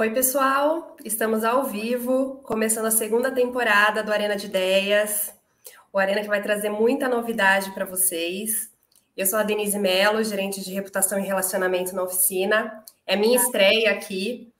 [0.00, 0.96] Oi, pessoal!
[1.04, 5.30] Estamos ao vivo, começando a segunda temporada do Arena de Ideias,
[5.92, 8.70] o Arena que vai trazer muita novidade para vocês.
[9.14, 12.82] Eu sou a Denise Mello, gerente de reputação e relacionamento na oficina.
[13.06, 14.50] É minha estreia aqui.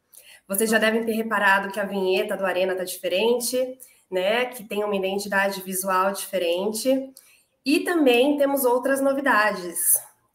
[0.46, 3.78] Vocês já devem ter reparado que a vinheta do Arena está diferente,
[4.10, 4.44] né?
[4.44, 7.14] Que tem uma identidade visual diferente.
[7.64, 9.78] E também temos outras novidades.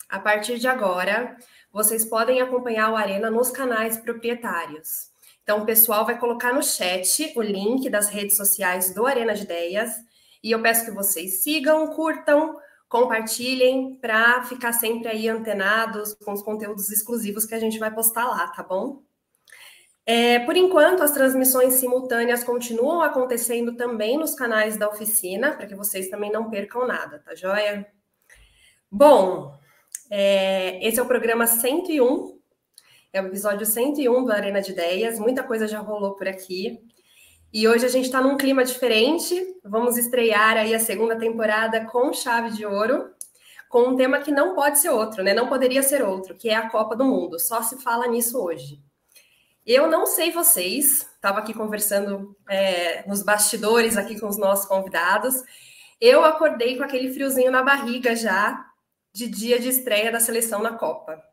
[0.10, 1.38] A partir de agora,
[1.76, 5.12] vocês podem acompanhar o Arena nos canais proprietários.
[5.44, 9.44] Então, o pessoal vai colocar no chat o link das redes sociais do Arena de
[9.44, 9.92] Ideias
[10.42, 12.58] e eu peço que vocês sigam, curtam,
[12.88, 18.26] compartilhem para ficar sempre aí antenados com os conteúdos exclusivos que a gente vai postar
[18.26, 19.04] lá, tá bom?
[20.06, 25.76] É, por enquanto, as transmissões simultâneas continuam acontecendo também nos canais da oficina, para que
[25.76, 27.86] vocês também não percam nada, tá joia?
[28.90, 29.60] Bom,
[30.10, 32.40] é, esse é o programa 101,
[33.14, 36.80] é o episódio 101 do Arena de Ideias, muita coisa já rolou por aqui.
[37.54, 42.12] E hoje a gente está num clima diferente, vamos estrear aí a segunda temporada com
[42.12, 43.10] chave de ouro,
[43.70, 45.34] com um tema que não pode ser outro, né?
[45.34, 47.40] Não poderia ser outro, que é a Copa do Mundo.
[47.40, 48.82] Só se fala nisso hoje.
[49.66, 55.42] Eu não sei vocês, estava aqui conversando é, nos bastidores aqui com os nossos convidados.
[56.00, 58.64] Eu acordei com aquele friozinho na barriga já,
[59.16, 61.24] de dia de estreia da seleção na Copa.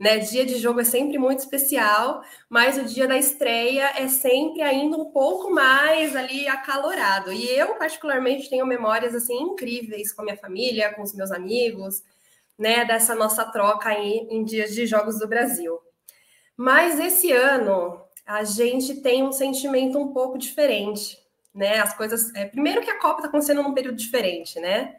[0.00, 0.18] Né?
[0.18, 4.96] Dia de jogo é sempre muito especial, mas o dia da estreia é sempre ainda
[4.96, 7.32] um pouco mais ali acalorado.
[7.32, 12.02] E eu, particularmente, tenho memórias assim incríveis com a minha família, com os meus amigos,
[12.58, 12.84] né?
[12.84, 15.78] Dessa nossa troca aí em dias de jogos do Brasil.
[16.56, 21.16] Mas esse ano a gente tem um sentimento um pouco diferente,
[21.54, 21.78] né?
[21.78, 22.34] As coisas.
[22.34, 24.96] É, primeiro que a Copa está acontecendo num período diferente, né?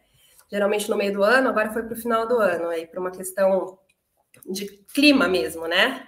[0.51, 3.11] Geralmente no meio do ano, agora foi para o final do ano, aí para uma
[3.11, 3.79] questão
[4.45, 6.07] de clima mesmo, né?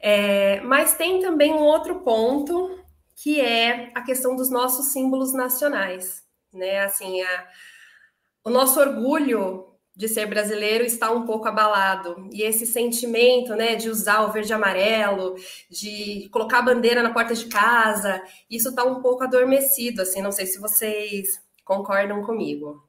[0.00, 2.78] É, mas tem também um outro ponto
[3.16, 6.80] que é a questão dos nossos símbolos nacionais, né?
[6.80, 7.48] Assim, a,
[8.44, 12.28] o nosso orgulho de ser brasileiro está um pouco abalado.
[12.32, 15.36] E esse sentimento, né, de usar o verde e amarelo,
[15.70, 20.32] de colocar a bandeira na porta de casa, isso está um pouco adormecido, assim, não
[20.32, 22.82] sei se vocês concordam comigo.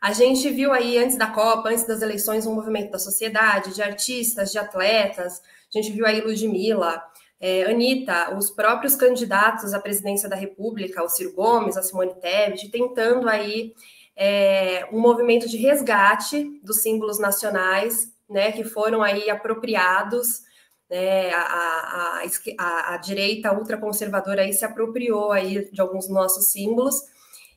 [0.00, 3.82] A gente viu aí antes da Copa, antes das eleições, um movimento da sociedade, de
[3.82, 5.40] artistas, de atletas.
[5.74, 7.02] A gente viu aí Ludmilla,
[7.40, 12.70] é, Anitta, os próprios candidatos à presidência da República, o Ciro Gomes, a Simone Tebet,
[12.70, 13.74] tentando aí
[14.16, 20.42] é, um movimento de resgate dos símbolos nacionais, né, que foram aí apropriados,
[20.90, 22.22] né, a, a,
[22.58, 27.02] a, a direita ultraconservadora aí se apropriou aí de alguns nossos símbolos,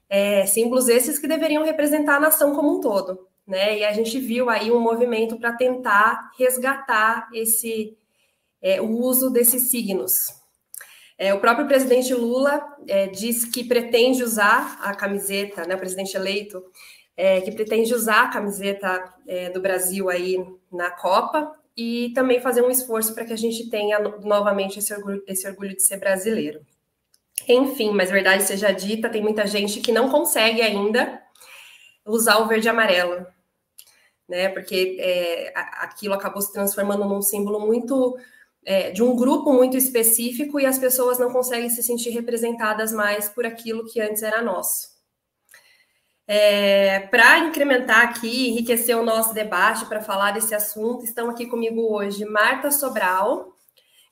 [0.10, 3.78] é, símbolos esses que deveriam representar a nação como um todo, né?
[3.78, 7.96] E a gente viu aí um movimento para tentar resgatar esse
[8.62, 10.34] é, o uso desses signos.
[11.18, 15.76] É, o próprio presidente Lula é, disse que pretende usar a camiseta, né?
[15.76, 16.64] O presidente eleito
[17.16, 20.38] é, que pretende usar a camiseta é, do Brasil aí
[20.72, 25.22] na Copa e também fazer um esforço para que a gente tenha novamente esse orgulho,
[25.28, 26.62] esse orgulho de ser brasileiro.
[27.48, 31.22] Enfim, mas verdade seja dita, tem muita gente que não consegue ainda
[32.06, 33.26] usar o verde e amarelo,
[34.28, 34.50] né?
[34.50, 38.18] Porque é, aquilo acabou se transformando num símbolo muito
[38.66, 43.30] é, de um grupo muito específico e as pessoas não conseguem se sentir representadas mais
[43.30, 45.00] por aquilo que antes era nosso.
[46.28, 51.82] É, para incrementar aqui, enriquecer o nosso debate, para falar desse assunto, estão aqui comigo
[51.92, 53.56] hoje Marta Sobral,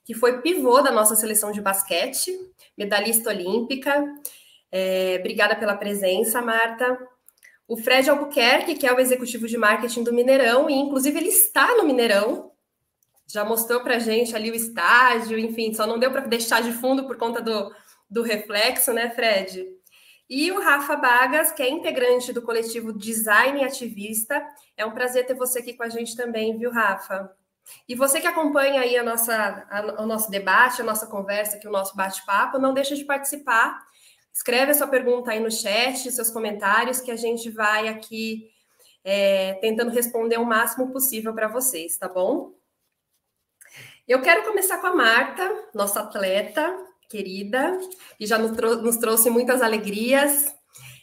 [0.07, 2.31] que foi pivô da nossa seleção de basquete,
[2.77, 4.05] medalhista olímpica.
[4.71, 6.97] É, obrigada pela presença, Marta.
[7.67, 11.75] O Fred Albuquerque, que é o executivo de marketing do Mineirão, e inclusive ele está
[11.75, 12.53] no Mineirão,
[13.27, 17.05] já mostrou para gente ali o estágio, enfim, só não deu para deixar de fundo
[17.05, 17.69] por conta do,
[18.09, 19.67] do reflexo, né, Fred?
[20.29, 24.41] E o Rafa Bagas, que é integrante do coletivo Design Ativista.
[24.77, 27.29] É um prazer ter você aqui com a gente também, viu, Rafa?
[27.87, 31.67] E você que acompanha aí a nossa, a, o nosso debate, a nossa conversa, aqui,
[31.67, 33.79] o nosso bate-papo, não deixa de participar.
[34.33, 38.49] Escreve a sua pergunta aí no chat, seus comentários, que a gente vai aqui
[39.03, 42.51] é, tentando responder o máximo possível para vocês, tá bom?
[44.07, 46.77] Eu quero começar com a Marta, nossa atleta
[47.09, 47.77] querida,
[48.17, 50.53] que já nos, trou nos trouxe muitas alegrias,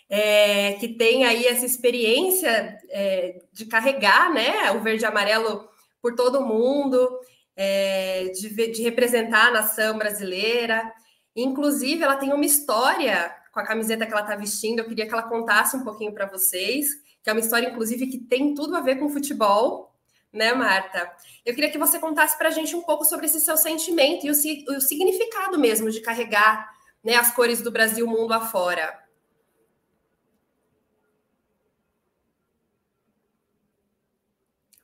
[0.09, 5.69] é, que tem aí essa experiência é, de carregar né, o verde e amarelo
[6.05, 7.19] por todo mundo,
[7.57, 10.93] é, de, de representar a nação brasileira.
[11.35, 14.81] Inclusive, ela tem uma história com a camiseta que ela está vestindo.
[14.81, 16.91] Eu queria que ela contasse um pouquinho para vocês,
[17.23, 19.95] que é uma história, inclusive, que tem tudo a ver com futebol,
[20.31, 21.11] né, Marta?
[21.43, 24.31] Eu queria que você contasse para a gente um pouco sobre esse seu sentimento e
[24.31, 26.71] o, o significado mesmo de carregar
[27.03, 29.04] né, as cores do Brasil mundo afora.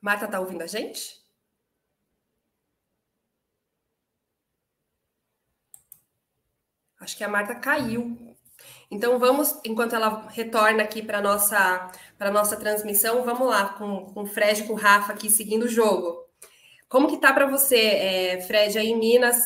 [0.01, 1.21] Marta, tá ouvindo a gente?
[7.01, 8.17] Acho que a Marta caiu.
[8.91, 14.23] Então vamos, enquanto ela retorna aqui para nossa para nossa transmissão, vamos lá com, com
[14.23, 16.27] o Fred, com o Rafa aqui seguindo o jogo.
[16.89, 19.39] Como que tá para você, é, Fred, aí em Minas,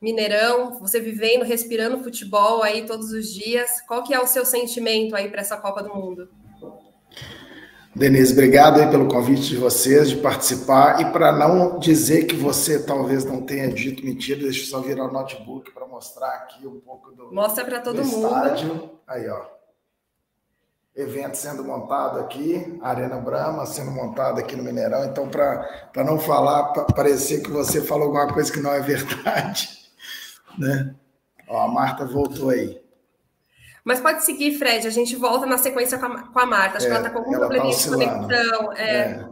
[0.00, 3.80] Mineirão, você vivendo, respirando futebol aí todos os dias?
[3.82, 6.28] Qual que é o seu sentimento aí para essa Copa do Mundo?
[7.96, 11.00] Denise, obrigado aí pelo convite de vocês de participar.
[11.00, 15.06] E para não dizer que você talvez não tenha dito mentira, deixa eu só virar
[15.06, 17.32] o notebook para mostrar aqui um pouco do.
[17.32, 18.26] Mostra para todo mundo.
[18.26, 18.90] Estádio.
[19.06, 19.46] Aí, ó.
[20.94, 25.06] Evento sendo montado aqui, Arena Brahma sendo montada aqui no Mineirão.
[25.06, 29.70] Então, para não falar, para parecer que você falou alguma coisa que não é verdade,
[30.58, 30.94] né?
[31.48, 32.78] Ó, a Marta voltou aí.
[33.86, 36.78] Mas pode seguir, Fred, a gente volta na sequência com a, com a Marta.
[36.78, 38.72] Acho é, que ela está com algum tá probleminha tá de conexão.
[38.72, 38.98] É.
[38.98, 39.24] é.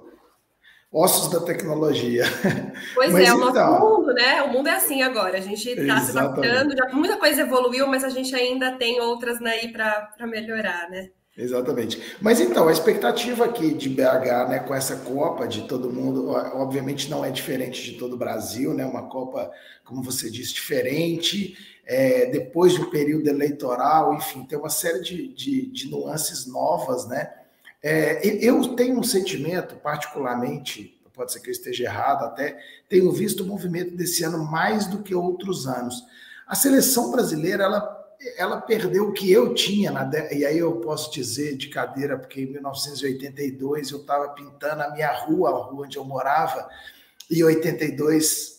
[0.92, 2.22] Ossos da tecnologia.
[2.94, 3.80] Pois mas é, o nosso então...
[3.80, 4.42] mundo, né?
[4.42, 5.38] O mundo é assim agora.
[5.38, 9.50] A gente está se adaptando, muita coisa evoluiu, mas a gente ainda tem outras né,
[9.50, 11.10] aí para melhorar, né?
[11.36, 12.16] Exatamente.
[12.20, 17.10] Mas então, a expectativa aqui de BH, né, com essa Copa de todo mundo, obviamente
[17.10, 18.86] não é diferente de todo o Brasil, né?
[18.86, 19.50] Uma Copa,
[19.84, 25.28] como você disse, diferente é, depois de um período eleitoral, enfim, tem uma série de,
[25.28, 27.32] de, de nuances novas, né?
[27.82, 32.58] É, eu tenho um sentimento, particularmente, pode ser que eu esteja errado até,
[32.88, 36.02] tenho visto o movimento desse ano mais do que outros anos.
[36.46, 37.93] A seleção brasileira, ela,
[38.36, 42.42] ela perdeu o que eu tinha, na, e aí eu posso dizer de cadeira, porque
[42.42, 46.68] em 1982 eu estava pintando a minha rua, a rua onde eu morava,
[47.30, 48.54] e em 82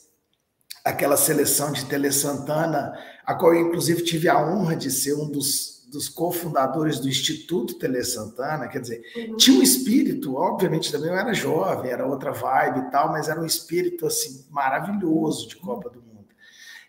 [0.84, 2.94] aquela seleção de Tele Santana
[3.26, 7.80] a qual eu, inclusive, tive a honra de ser um dos, dos cofundadores do Instituto
[7.80, 8.68] Tele Santana.
[8.68, 9.36] Quer dizer, uhum.
[9.36, 13.42] tinha um espírito, obviamente também eu era jovem, era outra vibe e tal, mas era
[13.42, 16.05] um espírito assim maravilhoso de Copa do.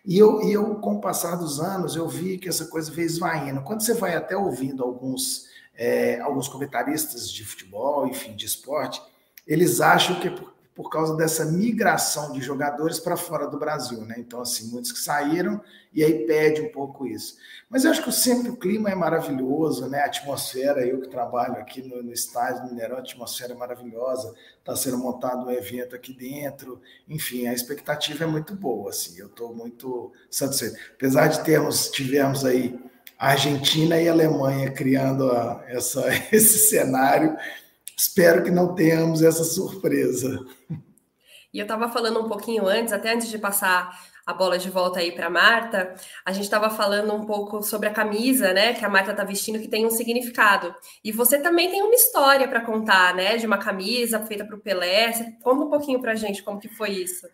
[0.07, 3.61] E eu, eu, com o passar dos anos, eu vi que essa coisa veio esvaindo.
[3.61, 9.01] Quando você vai até ouvindo alguns, é, alguns comentaristas de futebol, enfim, de esporte,
[9.45, 14.01] eles acham que é por por causa dessa migração de jogadores para fora do Brasil,
[14.01, 14.13] né?
[14.19, 15.59] Então, assim, muitos que saíram
[15.91, 17.35] e aí pede um pouco isso.
[17.67, 20.01] Mas eu acho que sempre o clima é maravilhoso, né?
[20.01, 24.75] A atmosfera, eu que trabalho aqui no, no estádio Mineirão, a atmosfera é maravilhosa, está
[24.75, 29.55] sendo montado um evento aqui dentro, enfim, a expectativa é muito boa, assim, eu estou
[29.55, 30.77] muito satisfeito.
[30.93, 32.79] Apesar de termos, tivemos aí
[33.17, 37.35] a Argentina e a Alemanha criando a, essa, esse cenário,
[37.97, 40.45] Espero que não tenhamos essa surpresa.
[41.51, 43.89] E eu estava falando um pouquinho antes, até antes de passar
[44.23, 45.95] a bola de volta aí para Marta,
[46.25, 49.57] a gente estava falando um pouco sobre a camisa, né, que a Marta está vestindo,
[49.57, 50.75] que tem um significado.
[51.01, 54.59] E você também tem uma história para contar, né, de uma camisa feita para o
[54.59, 55.13] Pelé.
[55.13, 57.25] Você conta um pouquinho para a gente como que foi isso.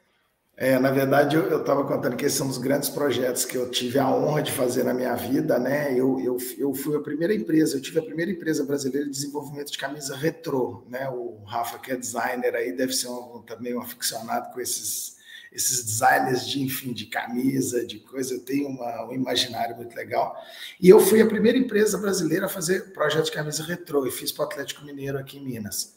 [0.55, 3.97] É, na verdade, eu estava contando que esses são os grandes projetos que eu tive
[3.97, 5.91] a honra de fazer na minha vida, né?
[5.97, 9.71] Eu, eu, eu fui a primeira empresa, eu tive a primeira empresa brasileira de desenvolvimento
[9.71, 11.09] de camisa retrô, né?
[11.09, 15.17] O Rafa, que é designer aí, deve ser um, também um aficionado com esses,
[15.51, 20.35] esses designers de, enfim, de camisa, de coisa, eu tenho uma, um imaginário muito legal.
[20.79, 24.31] E eu fui a primeira empresa brasileira a fazer projeto de camisa retrô e fiz
[24.31, 25.95] para o Atlético Mineiro aqui em Minas.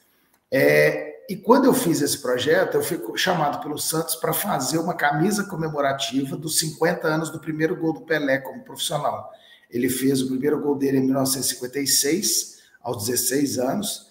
[0.50, 4.94] É, e quando eu fiz esse projeto, eu fui chamado pelo Santos para fazer uma
[4.94, 9.30] camisa comemorativa dos 50 anos do primeiro gol do Pelé como profissional.
[9.68, 14.06] Ele fez o primeiro gol dele em 1956, aos 16 anos,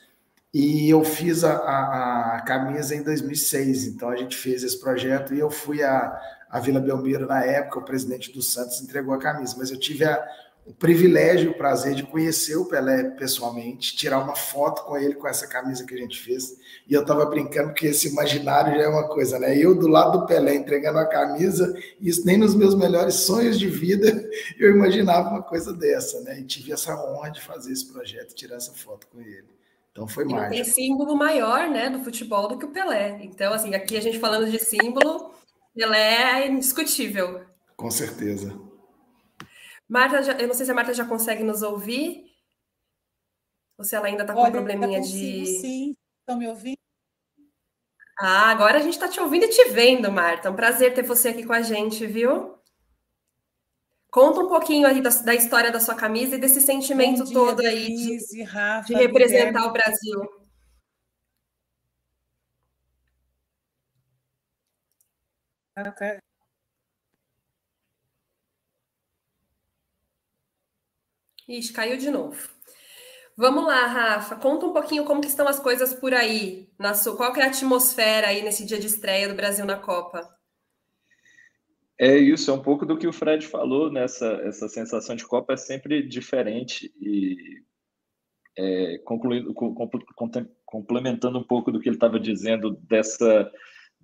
[0.54, 3.86] e eu fiz a, a, a camisa em 2006.
[3.86, 6.20] Então a gente fez esse projeto e eu fui a,
[6.50, 10.04] a Vila Belmiro na época, o presidente do Santos entregou a camisa, mas eu tive
[10.04, 10.22] a,
[10.66, 15.28] o privilégio, o prazer de conhecer o Pelé pessoalmente, tirar uma foto com ele com
[15.28, 16.58] essa camisa que a gente fez.
[16.90, 19.56] E eu estava brincando que esse imaginário já é uma coisa, né?
[19.56, 23.70] Eu do lado do Pelé entregando a camisa, isso nem nos meus melhores sonhos de
[23.70, 26.40] vida eu imaginava uma coisa dessa, né?
[26.40, 29.46] E tive essa honra de fazer esse projeto, tirar essa foto com ele.
[29.92, 30.52] Então foi mágico.
[30.52, 33.20] Tem símbolo maior, né, do futebol do que o Pelé.
[33.22, 35.32] Então, assim, aqui a gente falando de símbolo,
[35.76, 37.42] Pelé é indiscutível.
[37.78, 38.65] Com certeza.
[39.88, 42.26] Marta, já, eu não sei se a Marta já consegue nos ouvir.
[43.78, 45.46] Ou se ela ainda está com um probleminha consigo, de.
[45.60, 46.78] Sim, estão me ouvindo?
[48.18, 50.48] Ah, agora a gente está te ouvindo e te vendo, Marta.
[50.48, 52.56] É um prazer ter você aqui com a gente, viu?
[54.10, 57.60] Conta um pouquinho aí da, da história da sua camisa e desse sentimento dia, todo
[57.60, 59.68] aí de, Rafa, de representar Guilherme.
[59.68, 60.46] o Brasil.
[65.78, 66.20] Okay.
[71.48, 72.38] Ixi, caiu de novo.
[73.38, 74.36] Vamos lá, Rafa.
[74.38, 76.70] Conta um pouquinho como que estão as coisas por aí.
[76.80, 79.78] Na sua, qual que é a atmosfera aí nesse dia de estreia do Brasil na
[79.78, 80.28] Copa?
[81.98, 84.04] É isso, é um pouco do que o Fred falou, né?
[84.04, 87.62] Essa, sensação de Copa é sempre diferente e
[88.58, 89.54] é, concluindo,
[90.66, 93.52] complementando um pouco do que ele estava dizendo dessa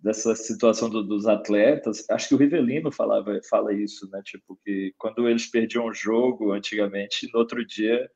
[0.01, 4.22] dessa situação do, dos atletas, acho que o Rivelino falava fala isso, né?
[4.24, 8.10] Tipo que quando eles perdiam o jogo antigamente, no outro dia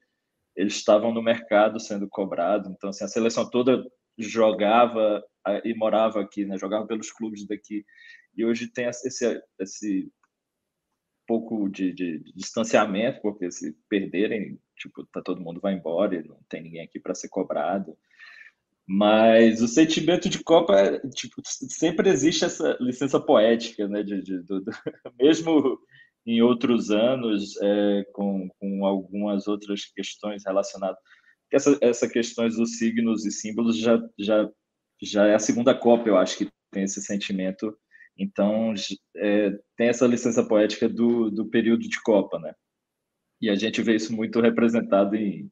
[0.56, 2.72] eles estavam no mercado sendo cobrados.
[2.72, 3.86] Então assim, a seleção toda
[4.18, 5.24] jogava
[5.64, 6.58] e morava aqui, né?
[6.58, 7.86] Jogava pelos clubes daqui.
[8.36, 10.12] E hoje tem esse esse
[11.28, 16.28] pouco de, de, de distanciamento, porque se perderem, tipo, tá todo mundo vai embora, e
[16.28, 17.98] não tem ninguém aqui para ser cobrado.
[18.88, 24.04] Mas o sentimento de Copa, é, tipo, sempre existe essa licença poética, né?
[24.04, 24.72] De, de, do, do,
[25.20, 25.80] mesmo
[26.26, 30.98] em outros anos, é, com, com algumas outras questões relacionadas.
[31.52, 34.50] Essa, essa questões dos signos e símbolos já, já,
[35.02, 37.76] já é a segunda Copa, eu acho que tem esse sentimento.
[38.18, 38.74] Então,
[39.18, 42.54] é, tem essa licença poética do, do período de Copa, né?
[43.42, 45.50] E a gente vê isso muito representado em,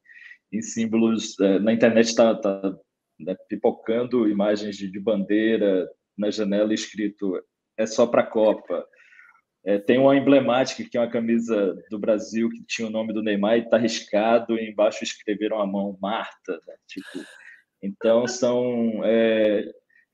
[0.52, 1.38] em símbolos.
[1.40, 2.76] É, na internet está tá
[3.18, 7.40] né, pipocando imagens de, de, bandeira na janela escrito
[7.76, 8.86] é só para a Copa.
[9.64, 13.22] É, tem uma emblemática que é uma camisa do Brasil que tinha o nome do
[13.22, 16.60] Neymar e está riscado e embaixo escreveram a mão Marta.
[16.66, 16.74] Né?
[16.86, 17.24] Tipo,
[17.82, 19.64] então são é,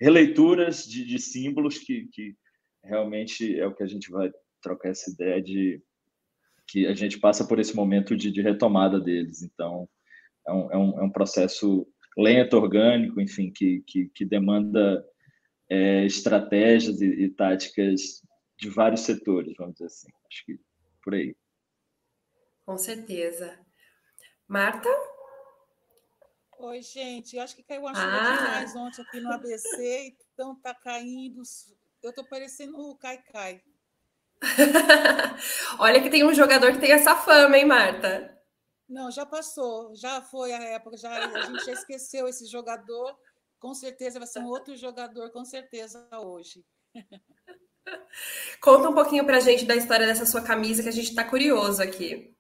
[0.00, 2.34] releituras de, de símbolos que, que,
[2.82, 4.30] realmente é o que a gente vai
[4.62, 5.82] trocar essa ideia de
[6.66, 9.42] que a gente passa por esse momento de, de retomada deles.
[9.42, 9.88] Então
[10.46, 11.86] é um, é um, é um processo
[12.20, 15.04] lento, orgânico, enfim, que, que, que demanda
[15.68, 18.22] é, estratégias e, e, táticas
[18.58, 20.08] de vários setores, vamos dizer assim.
[20.28, 20.60] Acho que
[21.02, 21.34] por aí.
[22.66, 23.58] Com certeza.
[24.46, 24.88] Marta?
[26.58, 27.36] Oi, gente.
[27.36, 28.36] Eu acho que caiu uma chuva ah.
[28.36, 31.40] demais ontem aqui no ABC, então tá caindo.
[32.02, 33.62] Eu tô parecendo o Cai-Cai.
[35.78, 38.39] Olha que tem um jogador que tem essa fama, hein, Marta?
[38.90, 43.16] Não, já passou, já foi a época, já, a gente já esqueceu esse jogador.
[43.60, 46.66] Com certeza vai ser um outro jogador, com certeza, hoje.
[48.60, 51.22] Conta um pouquinho para a gente da história dessa sua camisa, que a gente está
[51.22, 52.36] curioso aqui.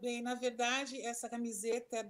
[0.00, 2.08] Bem, na verdade, essa camiseta é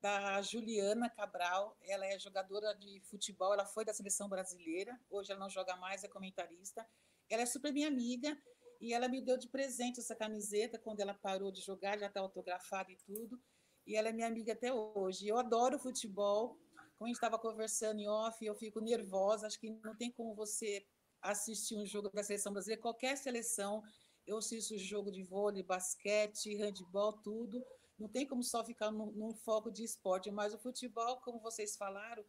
[0.00, 1.76] da Juliana Cabral.
[1.80, 4.98] Ela é jogadora de futebol, ela foi da seleção brasileira.
[5.08, 6.84] Hoje ela não joga mais, é comentarista.
[7.30, 8.36] Ela é super minha amiga
[8.80, 12.20] e ela me deu de presente essa camiseta quando ela parou de jogar, já está
[12.20, 13.40] autografada e tudo.
[13.86, 15.28] E ela é minha amiga até hoje.
[15.28, 16.58] Eu adoro futebol.
[16.98, 19.46] Como a gente estava conversando em off, eu fico nervosa.
[19.46, 20.84] Acho que não tem como você
[21.22, 23.82] assistir um jogo da seleção brasileira, qualquer seleção.
[24.26, 27.64] Eu assisto jogo de vôlei, basquete, handebol, tudo.
[27.98, 30.30] Não tem como só ficar num, num foco de esporte.
[30.30, 32.24] Mas o futebol, como vocês falaram,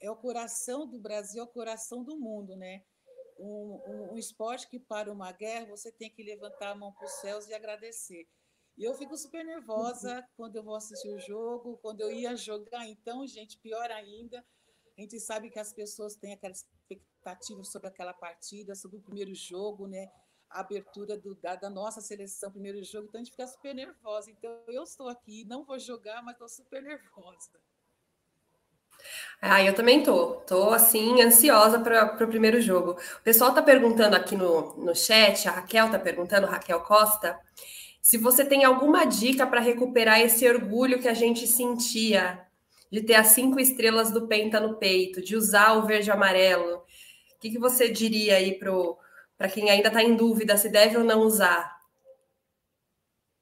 [0.00, 2.82] é o coração do Brasil, é o coração do mundo, né?
[3.40, 7.06] Um, um, um esporte que para uma guerra, você tem que levantar a mão para
[7.06, 8.28] os céus e agradecer.
[8.76, 10.24] E eu fico super nervosa uhum.
[10.36, 12.86] quando eu vou assistir o jogo, quando eu ia jogar.
[12.86, 14.44] Então, gente, pior ainda,
[14.96, 19.34] a gente sabe que as pessoas têm aquela expectativa sobre aquela partida, sobre o primeiro
[19.34, 20.10] jogo, né?
[20.48, 24.30] A abertura do, da, da, nossa seleção, primeiro jogo, então a gente fica super nervosa.
[24.30, 27.60] Então, eu estou aqui, não vou jogar, mas estou super nervosa.
[29.40, 30.34] Ah, eu também tô.
[30.46, 32.92] Tô assim, ansiosa para o primeiro jogo.
[32.92, 37.38] O pessoal tá perguntando aqui no, no chat, a Raquel tá perguntando, Raquel Costa,
[38.02, 42.40] se você tem alguma dica para recuperar esse orgulho que a gente sentia
[42.90, 46.78] de ter as cinco estrelas do Penta no peito, de usar o verde e amarelo.
[46.78, 51.04] O que, que você diria aí para quem ainda está em dúvida se deve ou
[51.04, 51.78] não usar?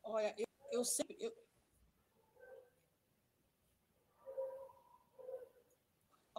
[0.02, 1.16] Olha, eu, eu sempre.
[1.20, 1.32] Eu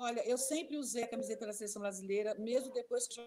[0.01, 3.20] Olha, eu sempre usei a camiseta da seleção brasileira, mesmo depois que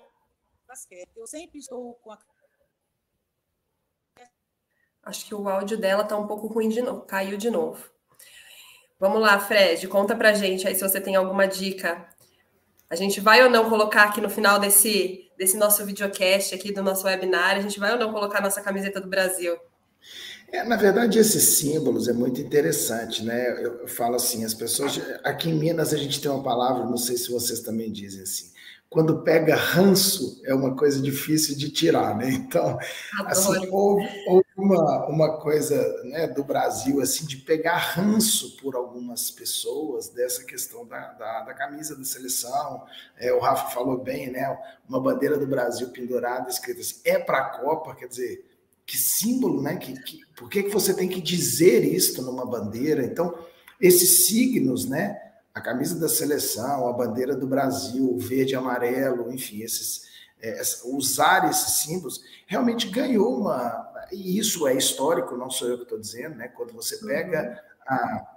[0.66, 1.10] basquete.
[1.14, 2.18] Eu sempre estou com a.
[5.02, 7.90] Acho que o áudio dela está um pouco ruim de novo, caiu de novo.
[8.98, 12.08] Vamos lá, Fred, conta pra gente aí se você tem alguma dica.
[12.88, 16.82] A gente vai ou não colocar aqui no final desse, desse nosso videocast aqui do
[16.82, 19.58] nosso webinar, a gente vai ou não colocar nossa camiseta do Brasil?
[20.52, 23.52] É, na verdade, esses símbolos é muito interessante, né?
[23.52, 25.00] Eu, eu, falo assim, as pessoas.
[25.24, 28.52] Aqui em Minas a gente tem uma palavra, não sei se vocês também dizem assim,
[28.90, 32.30] quando pega ranço, é uma coisa difícil de tirar, né?
[32.30, 32.78] Então,
[33.24, 39.30] assim, houve, houve, uma, uma coisa né, do Brasil, assim, de pegar ranço por algumas
[39.30, 42.84] pessoas dessa questão da, da, da camisa da seleção.
[43.16, 44.54] É, o Rafa falou bem, né?
[44.86, 48.51] Uma bandeira do Brasil pendurada, escrita assim, é para a Copa, quer dizer,
[48.86, 49.76] que símbolo, né?
[49.76, 53.04] Que, que, por que, que você tem que dizer isto numa bandeira?
[53.04, 53.34] Então,
[53.80, 55.22] esses signos, né?
[55.54, 60.04] a camisa da seleção, a bandeira do Brasil, o verde e amarelo, enfim, esses,
[60.40, 63.90] é, usar esses símbolos, realmente ganhou uma.
[64.10, 66.48] E isso é histórico, não sou eu que estou dizendo, né?
[66.48, 68.36] Quando você pega a,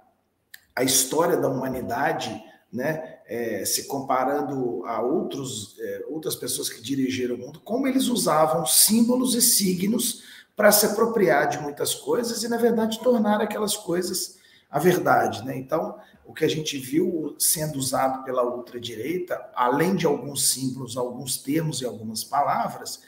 [0.76, 3.14] a história da humanidade, né?
[3.28, 8.64] É, se comparando a outros, é, outras pessoas que dirigiram o mundo, como eles usavam
[8.66, 10.22] símbolos e signos
[10.56, 14.38] para se apropriar de muitas coisas e, na verdade, tornar aquelas coisas
[14.70, 15.44] a verdade.
[15.44, 15.56] Né?
[15.56, 21.36] Então, o que a gente viu sendo usado pela ultradireita, além de alguns símbolos, alguns
[21.36, 23.00] termos e algumas palavras,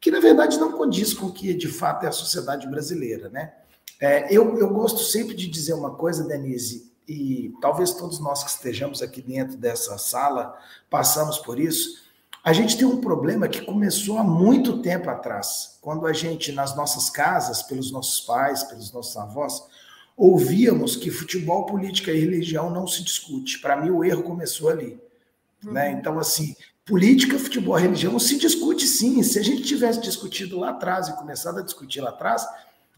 [0.00, 3.28] que na verdade não condiz com o que de fato é a sociedade brasileira.
[3.28, 3.52] Né?
[4.00, 8.50] É, eu, eu gosto sempre de dizer uma coisa, Denise, e talvez todos nós que
[8.50, 10.56] estejamos aqui dentro dessa sala
[10.88, 12.08] passamos por isso.
[12.42, 16.74] A gente tem um problema que começou há muito tempo atrás, quando a gente, nas
[16.74, 19.62] nossas casas, pelos nossos pais, pelos nossos avós,
[20.16, 23.58] ouvíamos que futebol, política e religião não se discute.
[23.58, 24.98] Para mim, o erro começou ali.
[25.64, 25.72] Uhum.
[25.72, 25.92] Né?
[25.92, 29.22] Então, assim, política, futebol, religião se discute sim.
[29.22, 32.46] Se a gente tivesse discutido lá atrás e começado a discutir lá atrás,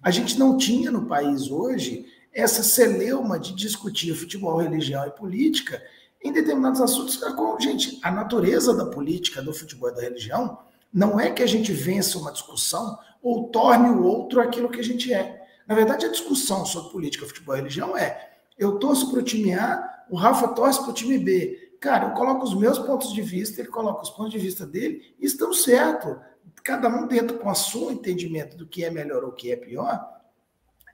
[0.00, 5.82] a gente não tinha no país hoje essa celeuma de discutir futebol, religião e política
[6.22, 7.20] em determinados assuntos.
[7.60, 10.58] Gente, a natureza da política, do futebol e da religião
[10.92, 14.84] não é que a gente vença uma discussão ou torne o outro aquilo que a
[14.84, 15.42] gente é.
[15.66, 19.54] Na verdade, a discussão sobre política, futebol e religião é: eu torço para o time
[19.54, 21.76] A, o Rafa torce para o time B.
[21.80, 25.14] Cara, eu coloco os meus pontos de vista, ele coloca os pontos de vista dele,
[25.18, 26.20] e estamos certo.
[26.62, 29.56] Cada um dentro com o seu entendimento do que é melhor ou o que é
[29.56, 30.00] pior,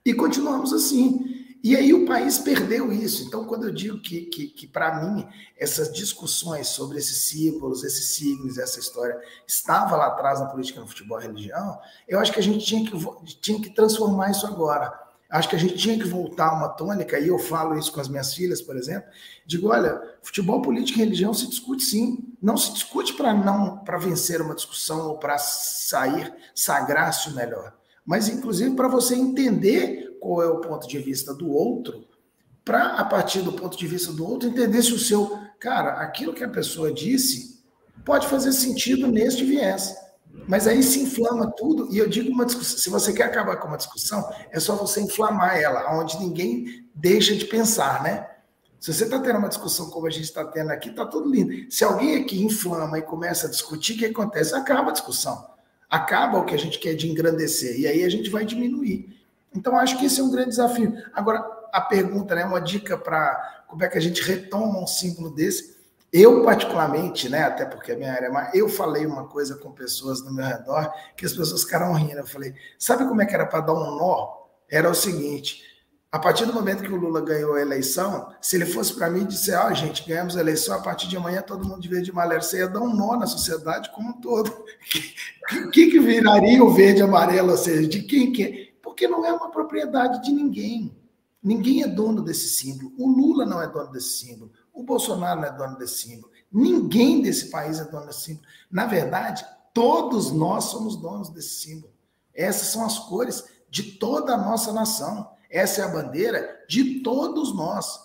[0.04, 1.37] e continuamos assim.
[1.62, 3.24] E aí o país perdeu isso.
[3.24, 8.14] Então, quando eu digo que, que, que para mim, essas discussões sobre esses símbolos, esses
[8.14, 12.38] signos, essa história, estava lá atrás na política, no futebol e religião, eu acho que
[12.38, 14.92] a gente tinha que, tinha que transformar isso agora.
[15.28, 18.00] Acho que a gente tinha que voltar a uma tônica, e eu falo isso com
[18.00, 19.10] as minhas filhas, por exemplo.
[19.44, 22.34] Digo, olha, futebol, política e religião se discute sim.
[22.40, 27.74] Não se discute para não para vencer uma discussão ou para sair, sagrar-se o melhor.
[28.06, 32.06] Mas, inclusive, para você entender qual é o ponto de vista do outro,
[32.64, 35.38] para, a partir do ponto de vista do outro, entender se o seu.
[35.58, 37.64] Cara, aquilo que a pessoa disse
[38.04, 39.96] pode fazer sentido neste viés.
[40.46, 43.68] Mas aí se inflama tudo, e eu digo uma discussão: se você quer acabar com
[43.68, 48.26] uma discussão, é só você inflamar ela, onde ninguém deixa de pensar, né?
[48.80, 51.70] Se você está tendo uma discussão como a gente está tendo aqui, está tudo lindo.
[51.70, 54.54] Se alguém aqui inflama e começa a discutir, o que acontece?
[54.54, 55.48] Acaba a discussão.
[55.90, 57.78] Acaba o que a gente quer de engrandecer.
[57.80, 59.17] E aí a gente vai diminuir.
[59.54, 60.94] Então, acho que esse é um grande desafio.
[61.12, 65.30] Agora, a pergunta, né, uma dica para como é que a gente retoma um símbolo
[65.30, 65.76] desse.
[66.12, 69.72] Eu, particularmente, né, até porque a minha área é mais, eu falei uma coisa com
[69.72, 72.18] pessoas no meu redor que as pessoas ficaram rindo.
[72.18, 74.38] Eu falei, sabe como é que era para dar um nó?
[74.70, 75.62] Era o seguinte:
[76.10, 79.22] a partir do momento que o Lula ganhou a eleição, se ele fosse para mim
[79.22, 81.88] e disse, ó, oh, gente, ganhamos a eleição, a partir de amanhã todo mundo de
[81.88, 84.50] verde e amarelo, você ia dar um nó na sociedade como um todo.
[85.50, 87.52] O que, que viraria o verde e amarelo?
[87.52, 88.67] Ou seja, de quem que?
[88.98, 90.92] Porque não é uma propriedade de ninguém.
[91.40, 92.92] Ninguém é dono desse símbolo.
[92.98, 94.50] O Lula não é dono desse símbolo.
[94.72, 96.32] O Bolsonaro não é dono desse símbolo.
[96.50, 98.44] Ninguém desse país é dono desse símbolo.
[98.68, 101.92] Na verdade, todos nós somos donos desse símbolo.
[102.34, 105.30] Essas são as cores de toda a nossa nação.
[105.48, 108.00] Essa é a bandeira de todos nós.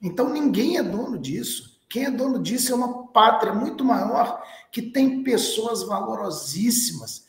[0.00, 1.78] Então ninguém é dono disso.
[1.90, 7.27] Quem é dono disso é uma pátria muito maior que tem pessoas valorosíssimas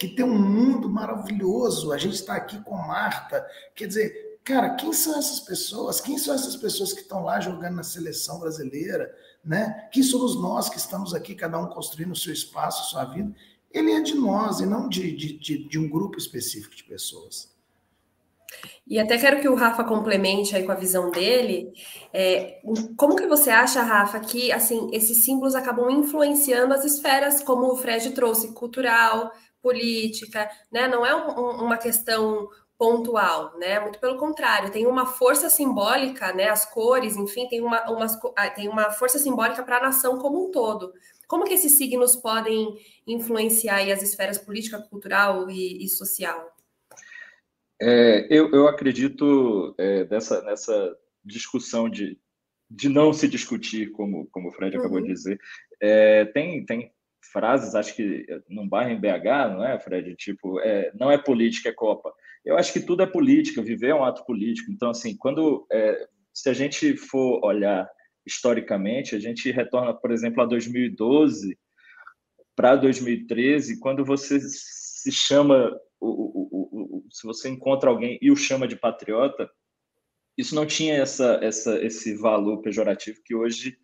[0.00, 1.92] que tem um mundo maravilhoso.
[1.92, 3.46] A gente está aqui com Marta.
[3.74, 6.00] Quer dizer, cara, quem são essas pessoas?
[6.00, 9.14] Quem são essas pessoas que estão lá jogando na seleção brasileira?
[9.44, 9.88] Né?
[9.92, 13.30] Quem somos nós que estamos aqui, cada um construindo o seu espaço, a sua vida?
[13.70, 17.54] Ele é de nós e não de, de, de, de um grupo específico de pessoas.
[18.86, 21.72] E até quero que o Rafa complemente aí com a visão dele.
[22.12, 22.58] É,
[22.96, 27.76] como que você acha, Rafa, que assim esses símbolos acabam influenciando as esferas, como o
[27.76, 29.30] Fred trouxe, cultural,
[29.62, 30.88] política, né?
[30.88, 33.78] Não é um, uma questão pontual, né?
[33.80, 36.48] Muito pelo contrário, tem uma força simbólica, né?
[36.48, 40.48] As cores, enfim, tem uma, uma, ah, tem uma força simbólica para a nação como
[40.48, 40.92] um todo.
[41.28, 46.56] Como que esses signos podem influenciar as esferas política, cultural e, e social?
[47.80, 52.18] É, eu, eu acredito é, dessa, nessa discussão de
[52.70, 54.80] de não se discutir, como, como o Fred uhum.
[54.80, 55.14] acabou de uhum.
[55.14, 55.40] dizer.
[55.80, 56.92] É, tem, tem
[57.30, 60.14] frases, acho que num bairro em BH, não é, Fred?
[60.16, 62.12] Tipo, é, não é política, é Copa.
[62.44, 64.70] Eu acho que tudo é política, viver é um ato político.
[64.70, 67.88] Então, assim, quando é, se a gente for olhar
[68.26, 71.58] historicamente, a gente retorna, por exemplo, a 2012
[72.54, 78.36] para 2013, quando você se chama, o, o, o, se você encontra alguém e o
[78.36, 79.50] chama de patriota,
[80.36, 83.76] isso não tinha essa, essa, esse valor pejorativo que hoje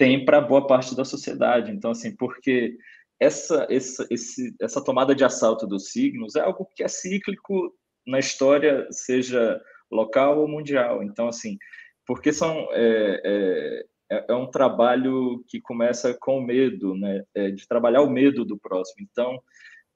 [0.00, 1.70] tem para boa parte da sociedade.
[1.70, 2.74] Então, assim, porque
[3.20, 7.70] essa, essa, esse, essa tomada de assalto dos signos é algo que é cíclico
[8.06, 9.60] na história, seja
[9.92, 11.02] local ou mundial.
[11.02, 11.58] Então, assim,
[12.06, 17.22] porque são é, é, é, é um trabalho que começa com medo, né?
[17.34, 19.06] É, de trabalhar o medo do próximo.
[19.12, 19.38] Então,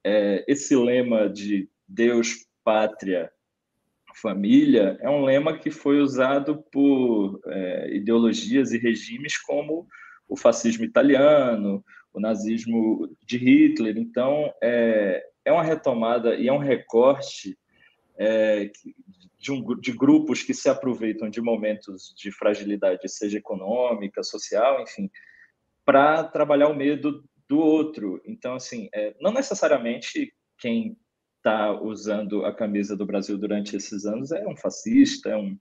[0.05, 3.31] é, esse lema de Deus, pátria,
[4.15, 9.87] família é um lema que foi usado por é, ideologias e regimes como
[10.27, 13.97] o fascismo italiano, o nazismo de Hitler.
[13.97, 17.57] Então, é, é uma retomada e é um recorte
[18.17, 18.71] é,
[19.37, 25.09] de, um, de grupos que se aproveitam de momentos de fragilidade, seja econômica, social, enfim,
[25.83, 28.21] para trabalhar o medo do outro.
[28.25, 30.97] Então, assim, é, não necessariamente quem
[31.45, 35.55] está usando a camisa do Brasil durante esses anos é um fascista, é um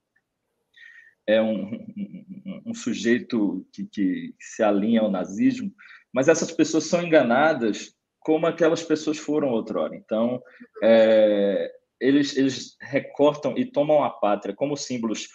[1.26, 5.72] é um, um, um sujeito que, que se alinha ao nazismo,
[6.12, 9.96] mas essas pessoas são enganadas como aquelas pessoas foram outrora.
[9.96, 10.42] Então,
[10.82, 15.28] é, eles, eles recortam e tomam a pátria como símbolos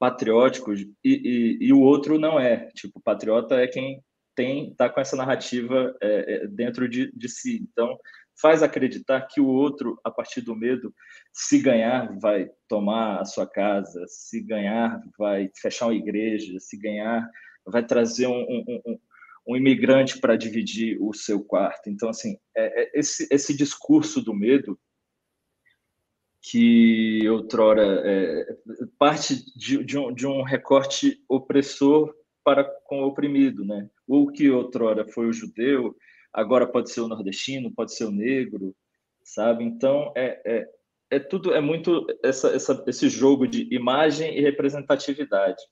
[0.00, 2.68] patrióticos e, e, e, o outro não é.
[2.74, 4.02] Tipo, patriota é quem
[4.34, 7.64] tem tá com essa narrativa é, é, dentro de, de si.
[7.70, 7.96] Então,
[8.40, 10.94] faz acreditar que o outro, a partir do medo,
[11.32, 17.28] se ganhar, vai tomar a sua casa, se ganhar, vai fechar uma igreja, se ganhar,
[17.64, 18.98] vai trazer um, um, um,
[19.48, 21.88] um imigrante para dividir o seu quarto.
[21.88, 24.78] Então, assim, é, é esse, esse discurso do medo
[26.42, 28.56] que outrora é,
[28.98, 33.90] parte de, de, um, de um recorte opressor para com o oprimido, né?
[34.06, 35.96] O que outrora foi o judeu,
[36.36, 38.76] agora pode ser o nordestino, pode ser o negro,
[39.24, 39.64] sabe?
[39.64, 40.68] Então é, é,
[41.10, 45.62] é tudo é muito essa, essa, esse jogo de imagem e representatividade.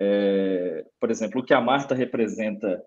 [0.00, 2.82] É, por exemplo, o que a Marta representa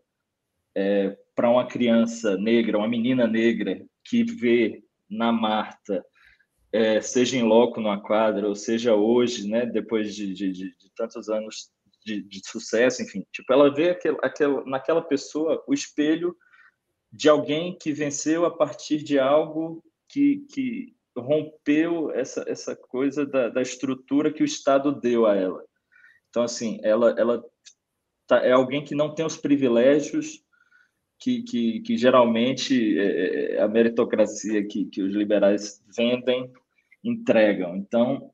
[0.73, 6.03] é, para uma criança negra, uma menina negra que vê na Marta
[6.71, 10.91] é, seja em loco numa quadra, ou seja hoje, né, depois de, de, de, de
[10.95, 11.69] tantos anos
[12.05, 16.35] de, sucesso, enfim, tipo, ela vê aquel, aquel, naquela pessoa o espelho
[17.15, 23.47] de alguém que venceu a partir de algo que, que rompeu essa, essa coisa da,
[23.47, 25.63] da estrutura que o Estado deu a ela.
[26.29, 27.41] Então, assim, ela, ela
[28.27, 30.43] tá, é alguém que não tem os privilégios
[31.17, 36.51] que, que, que geralmente é, é a meritocracia que, que os liberais vendem
[37.01, 37.77] entregam.
[37.77, 38.29] Então,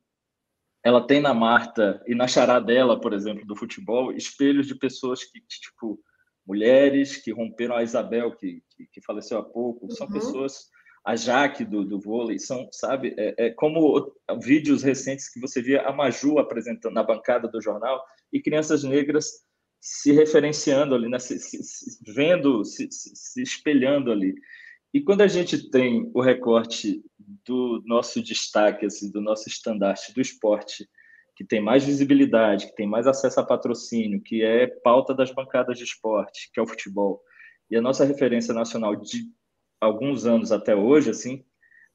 [0.84, 5.40] ela tem na Marta e na charadela, por exemplo, do futebol, espelhos de pessoas que,
[5.42, 6.04] tipo,
[6.52, 9.92] mulheres que romperam a Isabel, que, que, que faleceu há pouco, uhum.
[9.92, 10.68] são pessoas,
[11.06, 15.82] a Jaque do, do vôlei, são, sabe, é, é, como vídeos recentes que você via
[15.84, 19.46] a Maju apresentando na bancada do jornal e crianças negras
[19.80, 24.36] se referenciando ali, né, se, se, se vendo, se, se espelhando ali.
[24.94, 27.02] E quando a gente tem o recorte
[27.46, 30.86] do nosso destaque, assim, do nosso estandarte do esporte,
[31.42, 35.76] que tem mais visibilidade, que tem mais acesso a patrocínio, que é pauta das bancadas
[35.76, 37.20] de esporte, que é o futebol,
[37.70, 39.24] e a nossa referência nacional de
[39.80, 41.44] alguns anos até hoje, assim,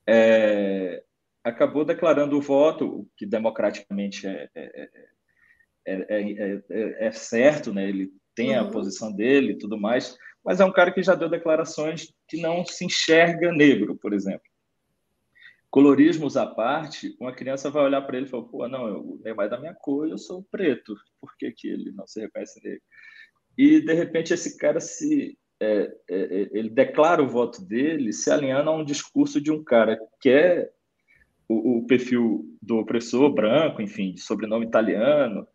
[0.04, 1.00] é,
[1.44, 4.90] acabou declarando o voto, que democraticamente é, é,
[5.86, 7.88] é, é certo, né?
[7.88, 8.70] ele tem a uhum.
[8.72, 12.64] posição dele e tudo mais, mas é um cara que já deu declarações que não
[12.64, 14.42] se enxerga negro, por exemplo.
[15.76, 19.44] Colorismos à parte, uma criança vai olhar para ele e falar: pô, não, o Neymar
[19.44, 22.80] é da minha cor, eu sou preto, por que, que ele não se reconhece negro?
[23.58, 25.38] E, de repente, esse cara se.
[25.60, 29.62] É, é, é, ele declara o voto dele se alinhando a um discurso de um
[29.62, 30.70] cara que é
[31.46, 35.46] o, o perfil do opressor branco, enfim, de sobrenome italiano,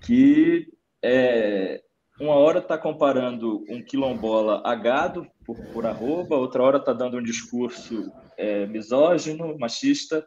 [0.00, 1.82] que é,
[2.20, 7.18] uma hora está comparando um quilombola a gado por, por arroba, outra hora está dando
[7.18, 10.26] um discurso é, misógino, machista,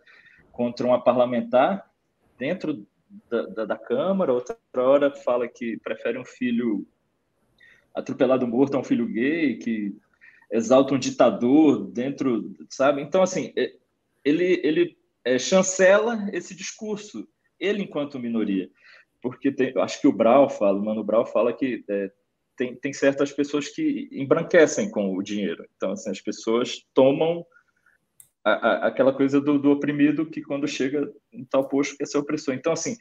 [0.51, 1.89] contra uma parlamentar
[2.37, 2.85] dentro
[3.29, 6.85] da, da, da, Câmara, outra hora fala que prefere um filho
[7.93, 9.95] atropelado morto a um filho gay, que
[10.51, 13.01] exalta um ditador dentro, sabe?
[13.01, 13.73] Então, assim, é,
[14.23, 17.27] ele, ele é, chancela esse discurso,
[17.59, 18.69] ele enquanto minoria.
[19.21, 22.11] Porque tem, acho que o Brau fala, o Mano Brau fala que é,
[22.57, 25.65] tem, tem certas pessoas que embranquecem com o dinheiro.
[25.75, 27.45] Então, assim, as pessoas tomam
[28.43, 32.17] a, a, aquela coisa do, do, oprimido que quando chega em tal posto quer ser
[32.17, 32.53] opressor.
[32.53, 32.97] Então, assim,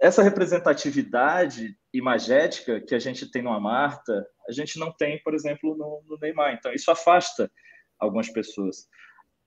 [0.00, 5.76] essa representatividade imagética que a gente tem no Marta, a gente não tem, por exemplo,
[5.76, 6.54] no, no Neymar.
[6.54, 7.50] Então, isso afasta
[7.98, 8.88] algumas pessoas.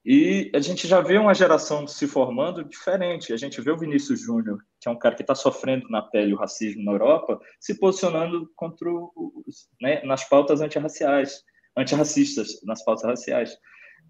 [0.04, 3.32] E a gente já vê uma geração se formando diferente.
[3.32, 6.34] A gente vê o Vinícius Júnior, que é um cara que está sofrendo na pele
[6.34, 11.42] o racismo na Europa, se posicionando contra os, né, nas pautas antirraciais,
[11.74, 13.56] antirracistas, nas pautas raciais.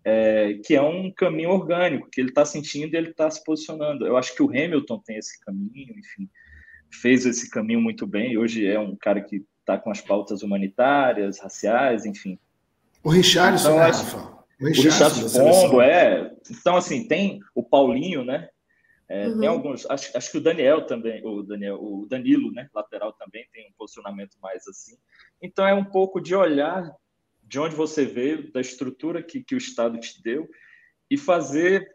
[0.06, 4.04] É, que é um caminho orgânico, que ele está sentindo e ele está se posicionando.
[4.04, 6.28] Eu acho que o Hamilton tem esse caminho, enfim,
[6.92, 8.36] fez esse caminho muito bem.
[8.36, 12.38] Hoje é um cara que está com as pautas humanitárias, raciais, enfim.
[13.02, 14.33] O Richardson, então, né, Rafa?
[14.60, 16.34] O Richard Pombo, é.
[16.50, 18.48] Então, assim, tem o Paulinho, né?
[19.08, 19.40] É, uhum.
[19.40, 19.86] Tem alguns.
[19.90, 22.68] Acho, acho que o Daniel também, o Daniel, o Danilo, né?
[22.74, 24.96] Lateral também tem um posicionamento mais assim.
[25.42, 26.90] Então é um pouco de olhar
[27.42, 30.48] de onde você veio, da estrutura que, que o Estado te deu,
[31.10, 31.94] e fazer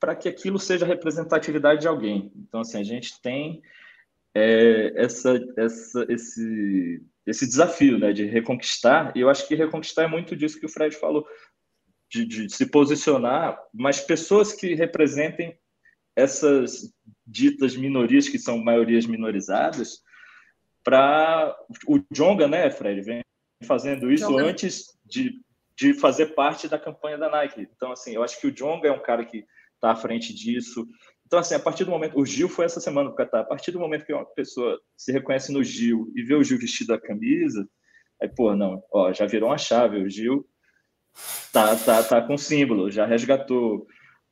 [0.00, 2.32] para que aquilo seja representatividade de alguém.
[2.36, 3.62] Então, assim, a gente tem
[4.34, 10.08] é, essa, essa, esse, esse desafio né, de reconquistar, e eu acho que reconquistar é
[10.08, 11.26] muito disso que o Fred falou
[12.14, 15.58] de, de se posicionar, mas pessoas que representem
[16.14, 16.94] essas
[17.26, 20.00] ditas minorias, que são maiorias minorizadas,
[20.84, 21.56] para
[21.88, 23.22] o Jonga, né, Fred, vem
[23.66, 24.44] fazendo isso Jonga.
[24.44, 25.40] antes de,
[25.76, 27.68] de fazer parte da campanha da Nike.
[27.74, 30.86] Então, assim, eu acho que o Jonga é um cara que está à frente disso.
[31.26, 32.18] Então, assim, a partir do momento.
[32.18, 33.40] O Gil foi essa semana no Catar.
[33.40, 36.58] A partir do momento que uma pessoa se reconhece no Gil e vê o Gil
[36.58, 37.66] vestido a camisa,
[38.20, 40.02] aí, pô, não, ó, já virou uma chave.
[40.02, 40.46] O Gil
[41.52, 43.86] tá, tá, tá com símbolo, já resgatou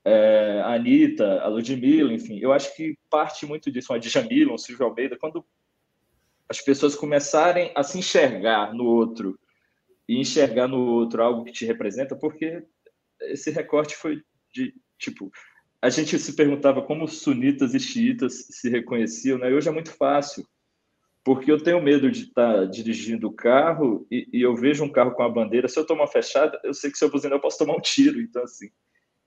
[0.05, 2.38] é, a Anitta, a Ludmilla, enfim.
[2.38, 5.45] Eu acho que parte muito disso, a Djamila, um Silvio Almeida, quando
[6.49, 9.38] as pessoas começarem a se enxergar no outro
[10.09, 12.62] e enxergar no outro algo que te representa, porque
[13.21, 15.31] esse recorte foi de, tipo,
[15.81, 19.49] a gente se perguntava como sunitas e xiitas se reconheciam, né?
[19.49, 20.47] Hoje é muito fácil
[21.24, 24.90] porque eu tenho medo de estar tá dirigindo o carro e, e, eu vejo um
[24.90, 27.40] carro com a bandeira, se eu tomar fechada, eu sei que se eu buzinar eu
[27.40, 28.68] posso tomar um tiro, então assim,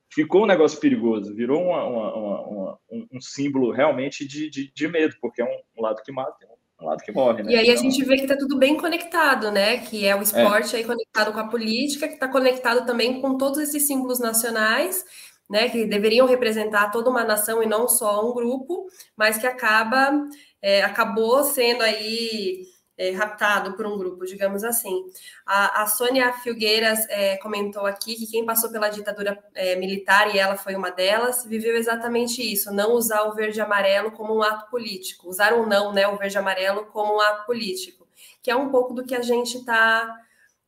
[0.10, 2.12] ficou um negócio perigoso, virou uma, uma,
[2.48, 6.38] uma, um, um, símbolo realmente de, de, de, medo, porque é um, lado que mata,
[6.82, 7.52] um lado que morre, né?
[7.52, 7.74] E aí então...
[7.74, 9.80] a gente vê que está tudo bem conectado, né?
[9.80, 10.80] Que é o esporte é.
[10.80, 15.04] aí conectado com a política, que está conectado também com todos esses símbolos nacionais,
[15.50, 20.28] né, que deveriam representar toda uma nação e não só um grupo, mas que acaba
[20.62, 22.66] é, acabou sendo aí
[22.98, 25.06] é, raptado por um grupo, digamos assim.
[25.46, 30.40] A, a Sônia Filgueiras é, comentou aqui que quem passou pela ditadura é, militar, e
[30.40, 34.42] ela foi uma delas, viveu exatamente isso, não usar o verde e amarelo como um
[34.42, 38.08] ato político, usar ou não né, o verde e amarelo como um ato político,
[38.42, 40.16] que é um pouco do que a gente está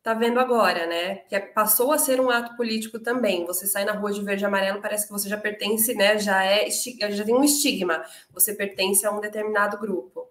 [0.08, 1.16] tá vendo agora, né?
[1.28, 3.46] Que é, passou a ser um ato político também.
[3.46, 6.18] Você sai na rua de verde e amarelo, parece que você já pertence, né?
[6.18, 8.06] Já é já tem um estigma.
[8.32, 10.30] Você pertence a um determinado grupo.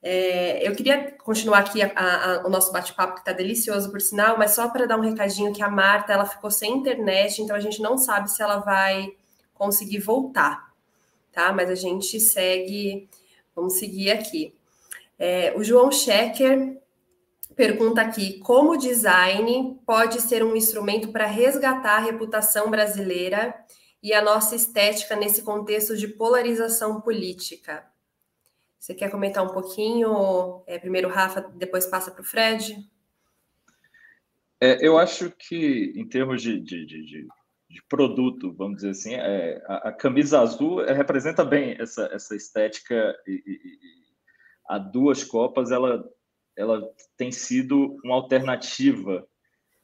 [0.00, 4.38] É, eu queria continuar aqui a, a, o nosso bate-papo, que está delicioso, por sinal,
[4.38, 7.60] mas só para dar um recadinho que a Marta ela ficou sem internet, então a
[7.60, 9.12] gente não sabe se ela vai
[9.52, 10.72] conseguir voltar,
[11.32, 11.52] tá?
[11.52, 13.08] Mas a gente segue,
[13.54, 14.54] vamos seguir aqui.
[15.18, 16.79] É, o João Schecker
[17.60, 23.54] pergunta aqui: como o design pode ser um instrumento para resgatar a reputação brasileira
[24.02, 27.84] e a nossa estética nesse contexto de polarização política?
[28.78, 30.62] Você quer comentar um pouquinho?
[30.66, 32.78] É, primeiro, Rafa, depois passa para o Fred.
[34.58, 37.28] É, eu acho que, em termos de, de, de,
[37.68, 42.34] de produto, vamos dizer assim, é, a, a, camisa azul é, representa bem essa, essa
[42.34, 43.78] estética e, e, e
[44.66, 46.02] a duas copas ela
[46.60, 49.26] ela tem sido uma alternativa.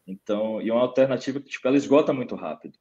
[0.06, 2.78] Então, e uma alternativa que tipo, ela esgota muito rápido.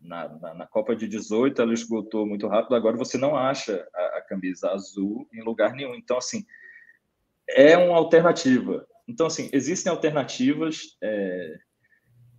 [0.00, 4.18] Na, na, na, Copa de 18 ela esgotou muito rápido, agora você não acha a,
[4.18, 5.94] a, camisa azul em lugar nenhum.
[5.94, 6.44] Então, assim,
[7.48, 8.86] é uma alternativa.
[9.08, 11.58] Então, assim, existem alternativas é,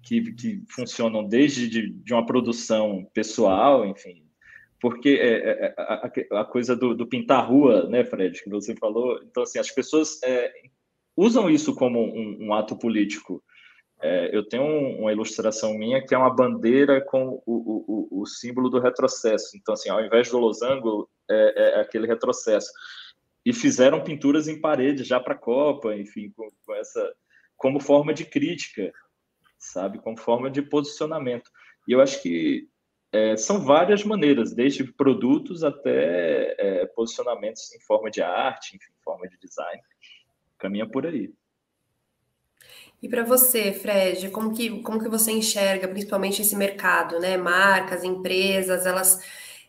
[0.03, 4.25] que, que funcionam desde de, de, uma produção pessoal, enfim,
[4.79, 8.73] porque é, é, é a, a, coisa do, do, pintar rua, né, Fred, que você
[8.75, 9.21] falou.
[9.23, 10.49] Então, assim, as pessoas é,
[11.19, 13.43] usam isso como um, um ato político.
[14.01, 18.25] É, eu tenho um, uma ilustração minha que é uma bandeira com o, o, o,
[18.25, 19.57] símbolo do retrocesso.
[19.57, 22.71] Então, assim, ao invés do losango, é, é aquele retrocesso.
[23.45, 27.13] E fizeram pinturas em parede já para a Copa, enfim, com, com, essa
[27.57, 28.89] como forma de crítica,
[29.57, 31.49] sabe, como forma de posicionamento.
[31.85, 32.69] E eu acho que
[33.11, 39.03] é, são várias maneiras, desde produtos até é, posicionamentos em forma de arte, enfim, em
[39.03, 39.81] forma de design.
[40.59, 41.33] Caminha por aí.
[43.01, 47.37] E para você, Fred, como que, como que você enxerga principalmente esse mercado, né?
[47.37, 49.19] Marcas, empresas, elas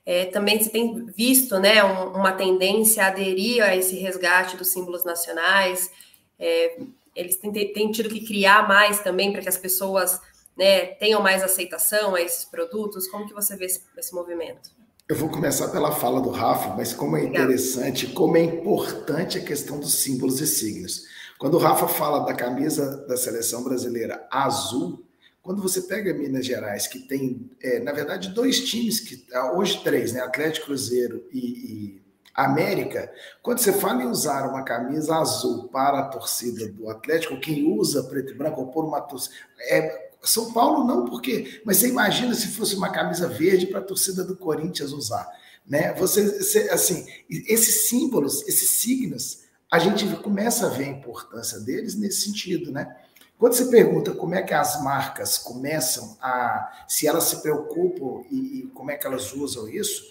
[0.05, 4.73] é, também se tem visto né, um, uma tendência a aderir a esse resgate dos
[4.73, 5.91] símbolos nacionais.
[6.37, 6.81] É,
[7.15, 10.21] eles têm, têm, tido que criar mais também para que as pessoas
[10.57, 13.07] né, tenham mais aceitação a esses produtos.
[13.07, 14.80] Como que você vê esse, esse movimento?
[15.11, 19.43] Eu vou começar pela fala do Rafa, mas como é interessante, como é importante a
[19.43, 21.05] questão dos símbolos e signos.
[21.37, 25.05] Quando o Rafa fala da camisa da seleção brasileira azul,
[25.43, 29.83] quando você pega Minas Gerais, que tem, é, na verdade, dois times, que ah, hoje
[29.83, 30.21] três, né?
[30.21, 36.05] Atlético Cruzeiro e, e América, quando você fala em usar uma camisa azul para a
[36.09, 39.35] torcida do Atlético, quem usa preto e branco, ou por uma torcida.
[39.69, 41.63] É, São Paulo não, porque.
[41.65, 45.29] Mas você imagina se fosse uma camisa verde para a torcida do Corinthians usar.
[45.67, 45.93] Né?
[45.95, 52.23] Você, assim, esses símbolos, esses signos, a gente começa a ver a importância deles nesse
[52.23, 52.97] sentido, né?
[53.39, 58.61] Quando você pergunta como é que as marcas começam a, se elas se preocupam e,
[58.61, 60.05] e como é que elas usam isso,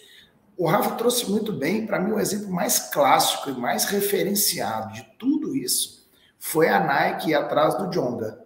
[0.58, 5.04] o Rafa trouxe muito bem, para mim, o exemplo mais clássico e mais referenciado de
[5.20, 6.00] tudo isso
[6.40, 8.39] foi a Nike atrás do Jonga.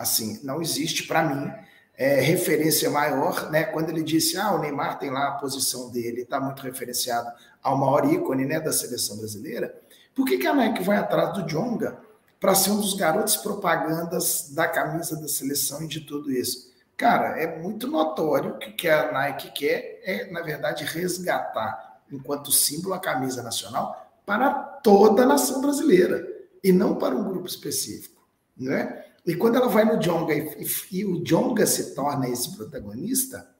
[0.00, 1.52] Assim, não existe para mim
[1.94, 3.64] é, referência maior, né?
[3.64, 7.30] Quando ele disse, ah, o Neymar tem lá a posição dele, está muito referenciado
[7.62, 9.78] ao maior ícone né, da seleção brasileira.
[10.14, 11.98] Por que, que a Nike vai atrás do Jonga
[12.40, 16.72] para ser um dos garotos propagandas da camisa da seleção e de tudo isso?
[16.96, 22.50] Cara, é muito notório que o que a Nike quer é, na verdade, resgatar, enquanto
[22.50, 24.50] símbolo, a camisa nacional para
[24.82, 26.26] toda a nação brasileira
[26.64, 29.04] e não para um grupo específico, né?
[29.26, 33.54] E quando ela vai no Jonga e, e o Jonga se torna esse protagonista,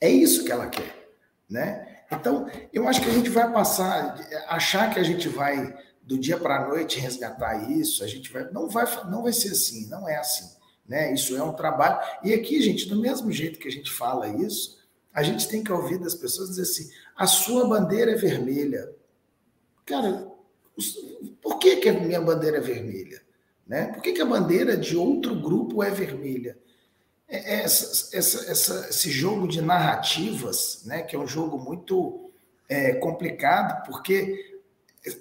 [0.00, 1.14] é isso que ela quer,
[1.48, 2.04] né?
[2.10, 4.16] Então, eu acho que a gente vai passar,
[4.48, 8.50] achar que a gente vai do dia para a noite resgatar isso, a gente vai
[8.50, 10.50] não vai não vai ser assim, não é assim,
[10.86, 11.12] né?
[11.14, 12.00] Isso é um trabalho.
[12.22, 14.78] E aqui, gente, do mesmo jeito que a gente fala isso,
[15.14, 18.92] a gente tem que ouvir das pessoas dizer assim: "A sua bandeira é vermelha".
[19.86, 20.30] Cara,
[21.40, 23.21] por que que a minha bandeira é vermelha?
[23.66, 23.86] Né?
[23.86, 26.58] Por que, que a bandeira de outro grupo é vermelha?
[27.28, 32.30] É, é essa, essa, essa, esse jogo de narrativas, né, que é um jogo muito
[32.68, 34.60] é, complicado, porque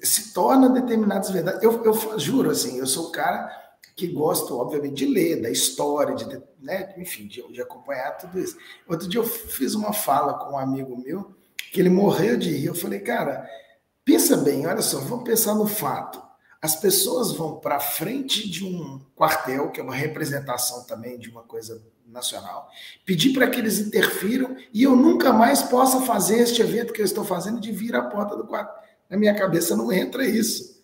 [0.04, 1.64] se torna determinadas verdades.
[1.64, 3.50] Eu, eu juro, assim, eu sou o cara
[3.96, 8.58] que gosto, obviamente, de ler, da história, de, né, enfim, de, de acompanhar tudo isso.
[8.88, 11.36] Outro dia eu fiz uma fala com um amigo meu,
[11.72, 12.66] que ele morreu de rir.
[12.66, 13.48] Eu falei, cara,
[14.04, 16.31] pensa bem, olha só, vamos pensar no fato
[16.62, 21.42] as pessoas vão para frente de um quartel, que é uma representação também de uma
[21.42, 22.70] coisa nacional,
[23.04, 27.06] pedir para que eles interfiram e eu nunca mais possa fazer este evento que eu
[27.06, 28.82] estou fazendo de vir à porta do quartel.
[29.10, 30.80] Na minha cabeça não entra isso.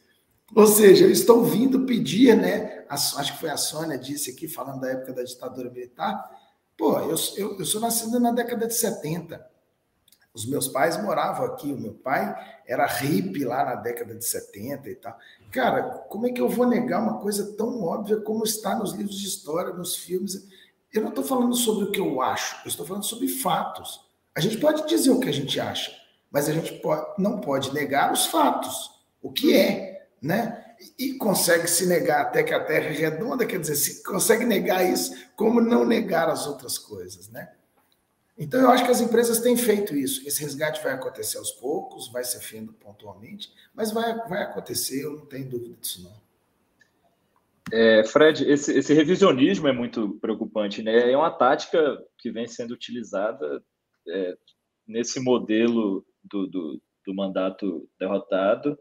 [0.56, 2.86] Ou seja, eu estou vindo pedir, né?
[2.90, 6.32] acho que foi a Sônia disse aqui, falando da época da ditadura militar.
[6.78, 9.46] Pô, eu, eu, eu sou nascido na década de 70.
[10.38, 12.32] Os meus pais moravam aqui, o meu pai
[12.68, 15.18] era hippie lá na década de 70 e tal.
[15.52, 19.18] Cara, como é que eu vou negar uma coisa tão óbvia como está nos livros
[19.18, 20.48] de história, nos filmes?
[20.94, 24.08] Eu não estou falando sobre o que eu acho, eu estou falando sobre fatos.
[24.36, 25.92] A gente pode dizer o que a gente acha,
[26.30, 30.76] mas a gente pode, não pode negar os fatos, o que é, né?
[31.00, 34.88] E consegue se negar até que a Terra é redonda, quer dizer, se consegue negar
[34.88, 37.50] isso, como não negar as outras coisas, né?
[38.38, 40.28] Então, eu acho que as empresas têm feito isso.
[40.28, 45.18] Esse resgate vai acontecer aos poucos, vai ser feito pontualmente, mas vai, vai acontecer, eu
[45.18, 46.28] não tenho dúvida disso, não.
[47.72, 51.12] É, Fred, esse, esse, revisionismo é muito preocupante, né?
[51.12, 53.62] É uma tática que vem sendo utilizada
[54.08, 54.38] é,
[54.88, 58.78] nesse modelo do, do, do mandato derrotado,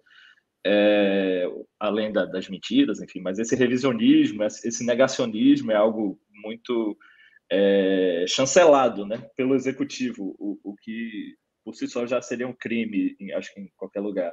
[0.65, 1.47] é,
[1.81, 6.97] além da, das mentiras, enfim, mas esse revisionismo, esse negacionismo é algo muito
[7.51, 13.17] é, chancelado né, pelo executivo, o, o, que por si só já seria um crime,
[13.21, 14.33] em, acho que em qualquer lugar.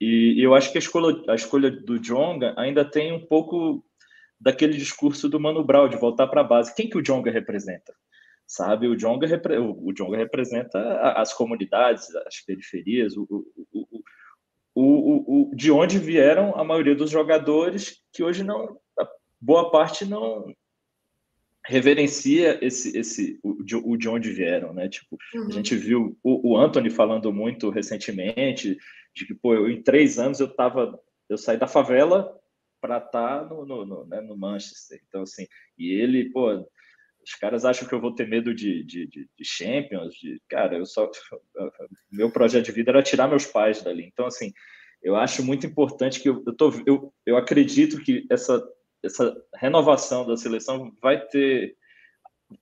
[0.00, 3.84] E, eu acho que a escolha, a escolha do Jonga ainda tem um pouco
[4.40, 6.74] daquele discurso do Mano Brown de voltar para a base.
[6.74, 7.94] Quem que o Jonga representa?
[8.46, 9.26] Sabe, o Jonga,
[9.78, 10.80] o Jonga representa
[11.12, 13.28] as comunidades, as periferias, o,
[13.72, 14.02] o,
[14.74, 18.76] o, o, de onde vieram a maioria dos jogadores que hoje não,
[19.40, 20.52] boa parte não,
[21.70, 24.88] reverencia esse, esse o, de, o de onde vieram, né?
[24.88, 25.46] Tipo, uhum.
[25.46, 28.76] a gente viu o, o Anthony falando muito recentemente
[29.14, 32.36] de que, pô, eu, em três anos eu tava, eu saí da favela
[32.80, 35.00] para estar tá no, no, no, né, no, Manchester.
[35.06, 35.46] Então, assim,
[35.78, 36.50] e ele, pô,
[37.22, 40.76] os caras acham que eu vou ter medo de, de, de, de Champions, de, cara,
[40.76, 41.08] eu só
[42.10, 44.04] meu projeto de vida era tirar meus pais dali.
[44.12, 44.52] Então assim,
[45.00, 48.60] eu acho muito importante que eu, eu, tô, eu, eu acredito que essa
[49.02, 51.76] essa renovação da seleção vai ter,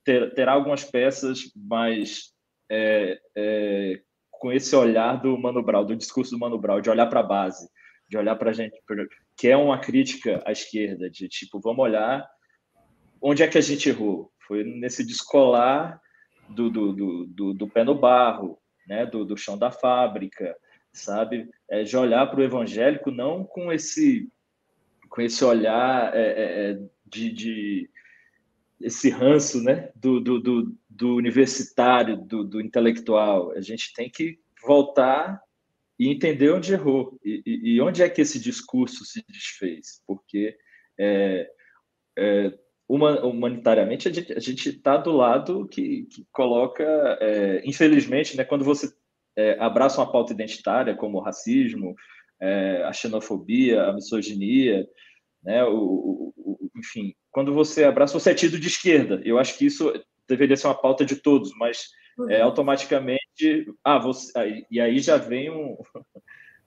[0.05, 2.33] ter terá algumas peças mais
[2.71, 7.07] é, é, com esse olhar do Mano Brown, do discurso do Mano Brown, de olhar
[7.07, 7.69] para a base,
[8.09, 8.79] de olhar para a gente,
[9.37, 12.29] que é uma crítica à esquerda, de tipo, vamos olhar
[13.21, 14.33] onde é que a gente errou.
[14.47, 16.01] Foi nesse descolar
[16.49, 20.57] do, do, do, do, do pé no barro, né, do, do chão da fábrica,
[20.93, 21.49] sabe?
[21.69, 24.31] É, de olhar para o evangélico não com esse
[25.09, 27.91] com esse olhar é, é, é, de, de,
[28.81, 33.53] esse ranço, né, do, do, do, do universitário, do, do, intelectual.
[33.53, 35.41] A gente tem que voltar
[35.99, 40.57] e entender onde errou e, e, e onde é que esse discurso se desfez, porque
[40.99, 41.51] é,
[42.17, 46.85] é, uma, humanitariamente a gente está do lado que, que coloca,
[47.21, 48.93] é, infelizmente, né, quando você
[49.61, 51.95] abraça uma pauta identitária como o racismo,
[52.41, 54.87] é, a xenofobia, a misoginia,
[55.43, 59.21] né, o, o, o, enfim, quando você abraça, você é tido de esquerda.
[59.25, 59.93] Eu acho que isso
[60.29, 62.31] deveria ser uma pauta de todos, mas uhum.
[62.31, 65.77] é, automaticamente, ah, você, e aí já vem um,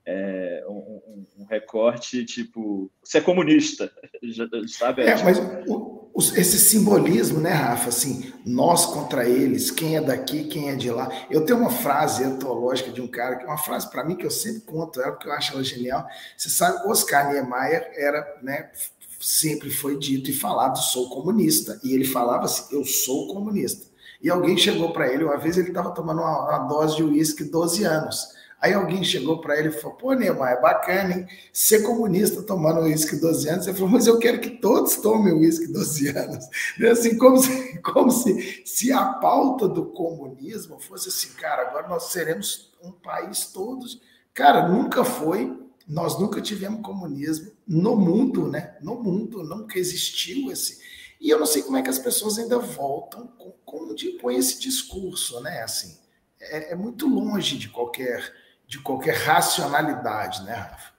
[0.06, 3.92] é, um, um, recorte tipo, você é comunista,
[4.68, 5.04] sabe?
[5.04, 5.38] É, mas
[5.68, 7.90] o, o, esse simbolismo, né, Rafa?
[7.90, 11.10] Assim, nós contra eles, quem é daqui, quem é de lá.
[11.30, 14.26] Eu tenho uma frase etológica de um cara, que é uma frase para mim que
[14.26, 16.06] eu sempre conto ela, porque eu acho ela genial.
[16.36, 18.72] Você sabe, Oscar Niemeyer era, né,
[19.20, 21.80] sempre foi dito e falado, sou comunista.
[21.84, 23.92] E ele falava assim, eu sou comunista.
[24.22, 27.44] E alguém chegou para ele, uma vez ele estava tomando uma, uma dose de uísque
[27.44, 28.41] 12 anos.
[28.62, 31.28] Aí alguém chegou para ele e falou: Pô, Neymar, é bacana, hein?
[31.52, 33.66] Ser comunista tomando uísque 12 anos.
[33.66, 36.46] Ele falou: Mas eu quero que todos tomem uísque 12 anos.
[36.92, 42.12] Assim, como, se, como se, se a pauta do comunismo fosse assim, cara, agora nós
[42.12, 44.00] seremos um país todos.
[44.32, 48.78] Cara, nunca foi, nós nunca tivemos comunismo no mundo, né?
[48.80, 50.80] No mundo, nunca existiu esse.
[51.20, 54.60] E eu não sei como é que as pessoas ainda voltam com, com, com esse
[54.60, 55.64] discurso, né?
[55.64, 55.98] Assim,
[56.40, 58.41] é, é muito longe de qualquer
[58.72, 60.94] de qualquer racionalidade, né, Rafa?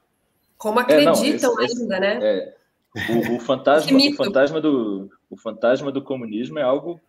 [0.59, 2.19] Como acreditam é, não, esse, ainda, né?
[2.23, 2.55] É,
[2.95, 7.01] o, o, fantasma, o, fantasma do, o fantasma do comunismo é algo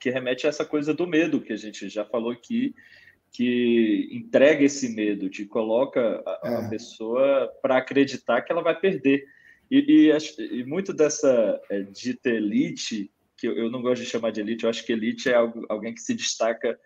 [0.00, 2.74] que remete a essa coisa do medo que a gente já falou aqui,
[3.30, 6.56] que entrega esse medo, te coloca a, é.
[6.56, 9.24] a pessoa para acreditar que ela vai perder.
[9.70, 14.32] E, e, e muito dessa é, dita elite, que eu, eu, não gosto de chamar
[14.32, 16.76] de elite, eu acho que elite é algo, alguém que se destaca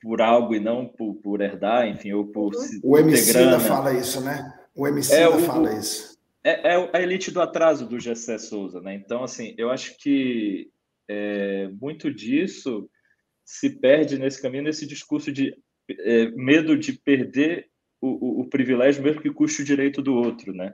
[0.00, 2.80] por algo e não por, por herdar, enfim, ou por uhum.
[2.82, 4.54] O MC fala isso, né?
[4.74, 6.18] O MC é, fala isso.
[6.44, 8.94] É, é, a elite do atraso do Gessé Souza, né?
[8.94, 10.70] Então, assim, eu acho que
[11.08, 12.88] é, muito disso
[13.44, 15.56] se perde nesse caminho, nesse discurso de
[15.90, 17.66] é, medo de perder
[18.00, 20.72] o, o, o, privilégio, mesmo que custe o direito do outro, né?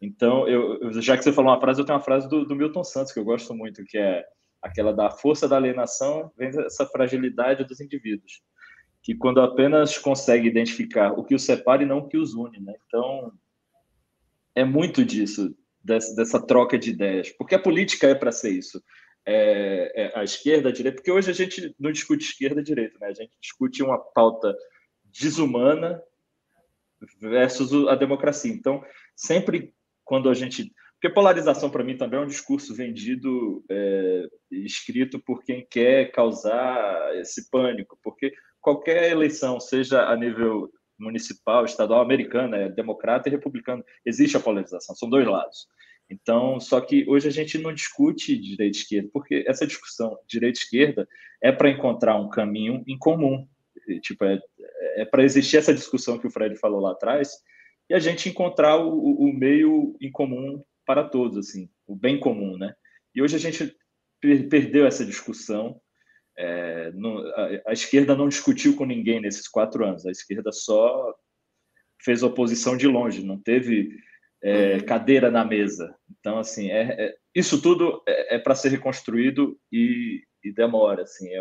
[0.00, 2.84] Então, eu, já que você falou uma frase, eu tenho uma frase do, do Milton
[2.84, 4.24] Santos que eu gosto muito, que é
[4.60, 8.42] aquela da força da alienação vem essa fragilidade dos indivíduos
[9.08, 12.60] que quando apenas consegue identificar o que os separa e não o que os une,
[12.60, 12.74] né?
[12.86, 13.32] Então,
[14.54, 18.84] é muito disso, dessa, dessa troca de ideias, porque a política é para ser isso.
[19.24, 22.98] É, é a esquerda, a direita, porque hoje a gente não discute esquerda e direita,
[23.00, 23.06] né?
[23.06, 24.54] A gente discute uma pauta
[25.06, 26.02] desumana
[27.18, 28.52] versus a democracia.
[28.52, 28.84] Então,
[29.16, 29.72] sempre
[30.04, 35.44] quando a gente porque polarização, para mim, também é um discurso vendido, é, escrito por
[35.44, 37.96] quem quer causar esse pânico.
[38.02, 38.32] Porque
[38.68, 44.94] qualquer eleição, seja a nível municipal, estadual, americana, é democrata e republicano, existe a polarização,
[44.94, 45.66] são dois lados.
[46.10, 50.58] Então, só que hoje a gente não discute direita e esquerda, porque essa discussão direita
[50.58, 51.08] e esquerda
[51.42, 53.46] é para encontrar um caminho em comum.
[54.02, 54.38] Tipo, é,
[54.96, 57.30] é para existir essa discussão que o Fred falou lá atrás
[57.88, 62.56] e a gente encontrar o, o meio em comum para todos, assim, o bem comum,
[62.58, 62.74] né?
[63.14, 63.74] E hoje a gente
[64.20, 65.80] perdeu essa discussão
[66.38, 70.06] é, no, a, a, esquerda não discutiu com ninguém nesses quatro anos.
[70.06, 71.12] A esquerda só
[72.00, 73.90] fez oposição de longe, não teve
[74.42, 74.80] é, uhum.
[74.86, 75.92] cadeira na mesa.
[76.20, 81.02] Então, assim, é, é isso tudo é, é para ser reconstruído e, e, demora.
[81.02, 81.40] Assim, é,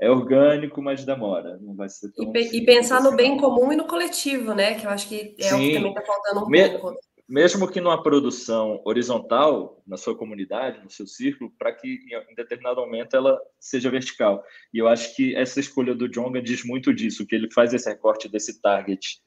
[0.00, 1.56] é orgânico, mas demora.
[1.58, 4.74] Não vai ser tão e, e pensar no bem comum e no coletivo, né?
[4.74, 5.54] Que eu acho que é Sim.
[5.54, 6.68] o que também está faltando um Me...
[6.68, 6.98] pouco
[7.28, 11.98] mesmo que numa produção horizontal, na sua comunidade, no seu círculo, para que
[12.30, 14.44] em determinado momento ela seja vertical.
[14.72, 17.88] E eu acho que essa escolha do Jonga diz muito disso, que ele faz esse
[17.88, 19.20] recorte desse target.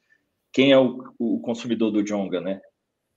[0.52, 2.62] Quem é o, o consumidor do Jonga, né?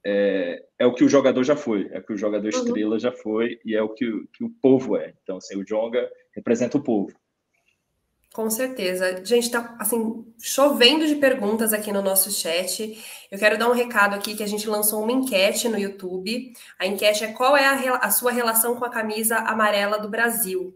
[0.04, 2.60] é, é, o que o jogador já foi, é o que o jogador uhum.
[2.60, 5.14] estrela já foi e é o que, que o povo é.
[5.22, 7.16] Então, assim, o Jonga representa o povo.
[8.32, 9.22] Com certeza.
[9.24, 12.98] Gente, tá assim, chovendo de perguntas aqui no nosso chat.
[13.30, 16.52] Eu quero dar um recado aqui que a gente lançou uma enquete no YouTube.
[16.78, 20.74] A enquete é qual é a, a sua relação com a camisa amarela do Brasil.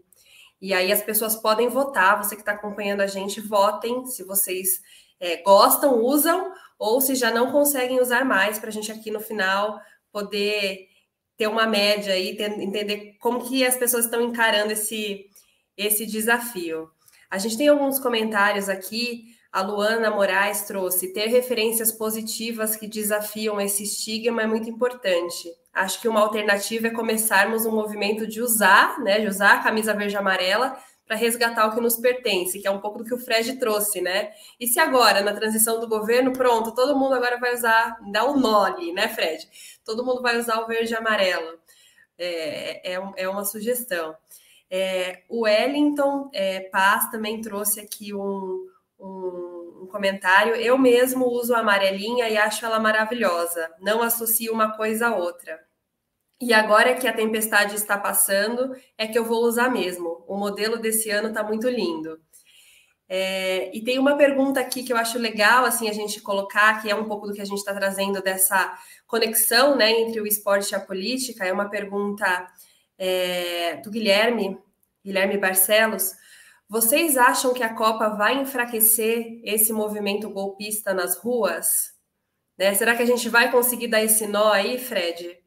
[0.61, 2.23] E aí as pessoas podem votar.
[2.23, 4.79] Você que está acompanhando a gente, votem se vocês
[5.19, 9.19] é, gostam, usam, ou se já não conseguem usar mais, para a gente aqui no
[9.19, 9.79] final
[10.11, 10.87] poder
[11.35, 15.25] ter uma média e entender como que as pessoas estão encarando esse,
[15.75, 16.89] esse desafio.
[17.29, 19.25] A gente tem alguns comentários aqui.
[19.51, 25.49] A Luana Moraes trouxe: ter referências positivas que desafiam esse estigma é muito importante.
[25.73, 29.93] Acho que uma alternativa é começarmos um movimento de usar, né, de usar a camisa
[29.93, 33.13] verde e amarela para resgatar o que nos pertence, que é um pouco do que
[33.13, 34.31] o Fred trouxe, né?
[34.59, 38.37] E se agora, na transição do governo, pronto, todo mundo agora vai usar, dá um
[38.37, 39.47] nó né, Fred?
[39.85, 41.59] Todo mundo vai usar o verde e amarelo.
[42.17, 44.15] É, é, é uma sugestão.
[44.69, 48.65] É, o Wellington é, Paz também trouxe aqui um,
[48.99, 50.55] um, um, comentário.
[50.55, 53.69] Eu mesmo uso a amarelinha e acho ela maravilhosa.
[53.79, 55.59] Não associo uma coisa a outra.
[56.39, 60.23] E agora que a tempestade está passando, é que eu vou usar mesmo.
[60.27, 62.19] O modelo desse ano está muito lindo.
[63.09, 66.89] É, e tem uma pergunta aqui que eu acho legal assim a gente colocar, que
[66.89, 70.71] é um pouco do que a gente está trazendo dessa conexão né, entre o esporte
[70.71, 71.45] e a política.
[71.45, 72.47] É uma pergunta
[72.97, 74.57] é, do Guilherme,
[75.03, 76.13] Guilherme Barcelos.
[76.69, 81.93] Vocês acham que a Copa vai enfraquecer esse movimento golpista nas ruas?
[82.57, 82.73] Né?
[82.73, 85.39] Será que a gente vai conseguir dar esse nó aí, Fred?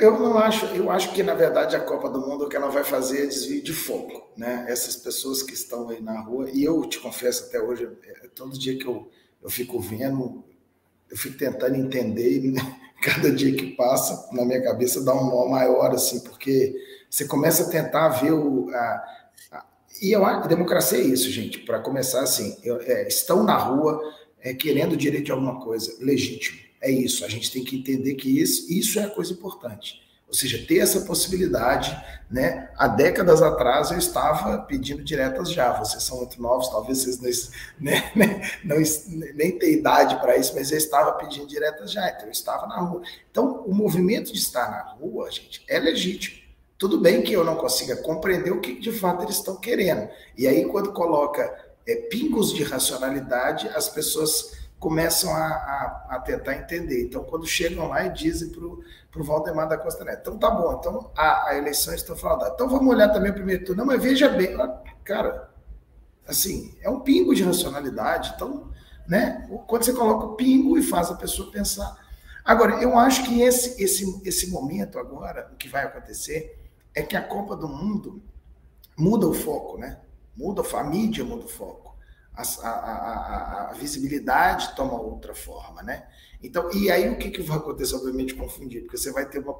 [0.00, 2.68] Eu não acho, eu acho que na verdade a Copa do Mundo o que ela
[2.68, 4.64] vai fazer é desvio de foco, né?
[4.68, 8.56] Essas pessoas que estão aí na rua, e eu te confesso até hoje, é, todo
[8.56, 9.10] dia que eu,
[9.42, 10.44] eu fico vendo,
[11.10, 12.54] eu fico tentando entender,
[13.02, 16.74] cada dia que passa na minha cabeça dá um nó maior, assim, porque
[17.08, 18.68] você começa a tentar ver o.
[18.70, 19.04] A,
[19.52, 19.64] a,
[20.02, 24.00] e eu, a democracia é isso, gente, para começar assim, eu, é, estão na rua
[24.40, 27.24] é, querendo direito de alguma coisa, legítimo é isso.
[27.24, 30.00] A gente tem que entender que isso, isso é a coisa importante.
[30.28, 31.96] Ou seja, ter essa possibilidade,
[32.28, 32.68] né?
[32.76, 35.72] Há décadas atrás eu estava pedindo diretas já.
[35.78, 38.76] Vocês são muito novos, talvez vocês não, né, né, não
[39.34, 42.08] nem tenham idade para isso, mas eu estava pedindo diretas já.
[42.08, 43.02] Então eu estava na rua.
[43.30, 46.44] Então o movimento de estar na rua, gente, é legítimo.
[46.76, 50.08] Tudo bem que eu não consiga compreender o que de fato eles estão querendo.
[50.36, 51.54] E aí quando coloca
[51.86, 57.04] é, pingos de racionalidade, as pessoas começam a, a, a, tentar entender.
[57.04, 60.76] Então, quando chegam lá e dizem para o Valdemar da Costa Neto, então tá bom,
[60.78, 62.52] então a, a eleição está fraudada.
[62.54, 63.80] Então vamos olhar também o primeiro turno.
[63.80, 64.56] Não, mas veja bem,
[65.02, 65.50] cara,
[66.26, 68.32] assim, é um pingo de racionalidade.
[68.36, 68.70] Então,
[69.08, 72.04] né, quando você coloca o pingo e faz a pessoa pensar.
[72.44, 76.62] Agora, eu acho que esse, esse, esse momento agora, o que vai acontecer
[76.94, 78.22] é que a Copa do Mundo
[78.96, 79.98] muda o foco, né?
[80.36, 81.85] Muda a mídia, muda o foco
[82.36, 86.06] a, a, a, visibilidade toma outra forma, né?
[86.42, 88.82] Então, e aí o que, que vai acontecer, obviamente, confundir?
[88.82, 89.56] Porque você vai ter uma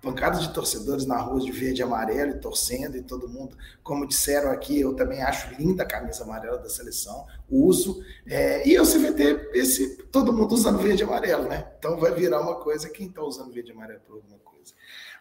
[0.00, 4.06] pancada de torcedores na rua de verde e amarelo e torcendo e todo mundo, como
[4.06, 8.98] disseram aqui, eu também acho linda a camisa amarela da seleção, uso, é, e você
[8.98, 11.72] vai ter esse, todo mundo usando verde e amarelo, né?
[11.78, 14.72] Então vai virar uma coisa, quem está usando verde e amarelo por alguma coisa.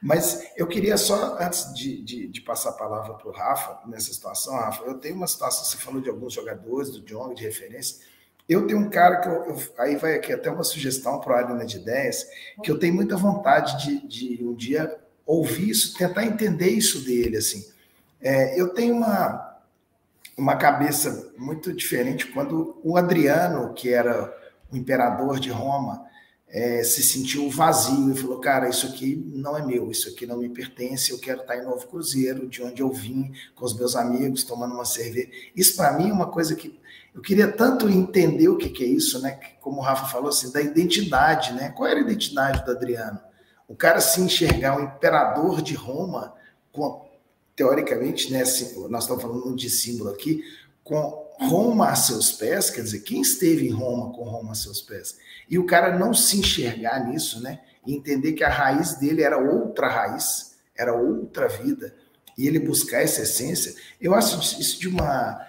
[0.02, 4.14] Mas eu queria só, antes de, de, de passar a palavra para o Rafa, nessa
[4.14, 7.98] situação, Rafa, eu tenho uma situação, você falou de alguns jogadores, do John, de referência.
[8.48, 11.38] Eu tenho um cara que eu, eu aí vai aqui até uma sugestão para a
[11.40, 12.26] Arena de Ideias,
[12.64, 17.38] que eu tenho muita vontade de, de um dia ouvir isso, tentar entender isso dele,
[17.38, 17.66] assim.
[18.22, 19.60] É, eu tenho uma,
[20.38, 24.34] uma cabeça muito diferente quando o Adriano, que era
[24.72, 26.07] o imperador de Roma,
[26.50, 30.38] é, se sentiu vazio e falou: Cara, isso aqui não é meu, isso aqui não
[30.38, 31.12] me pertence.
[31.12, 34.74] Eu quero estar em Novo Cruzeiro, de onde eu vim, com os meus amigos, tomando
[34.74, 35.30] uma cerveja.
[35.56, 36.80] Isso, para mim, é uma coisa que
[37.14, 39.40] eu queria tanto entender o que, que é isso, né?
[39.60, 41.70] Como o Rafa falou, assim, da identidade, né?
[41.70, 43.20] Qual era a identidade do Adriano?
[43.68, 46.34] O cara se enxergar o imperador de Roma,
[46.72, 47.06] com,
[47.56, 50.42] teoricamente, né, assim, nós estamos falando de símbolo aqui,
[50.84, 54.82] com Roma a seus pés, quer dizer, quem esteve em Roma com Roma a seus
[54.82, 55.18] pés?
[55.50, 57.60] E o cara não se enxergar nisso, né?
[57.86, 61.94] E entender que a raiz dele era outra raiz, era outra vida,
[62.38, 65.42] e ele buscar essa essência, eu acho isso de uma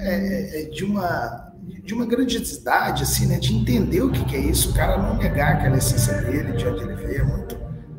[0.00, 1.46] é, é, de uma
[1.82, 3.38] de uma grandiosidade assim, né?
[3.38, 6.82] De entender o que, é isso, o cara não negar aquela essência dele, de onde
[6.82, 7.58] ele veio, muito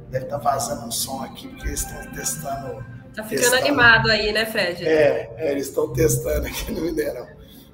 [0.09, 2.83] deve estar tá vazando um som aqui porque eles estão testando
[3.15, 4.85] Tá ficando animado aí, né, Fred?
[4.85, 7.27] É, é eles estão testando aqui no Mineirão.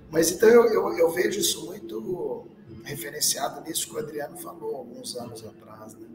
[0.09, 2.47] Mas então eu, eu, eu, vejo isso muito
[2.83, 5.93] referenciado nisso que o Adriano falou alguns anos atrás.
[5.95, 6.07] Né?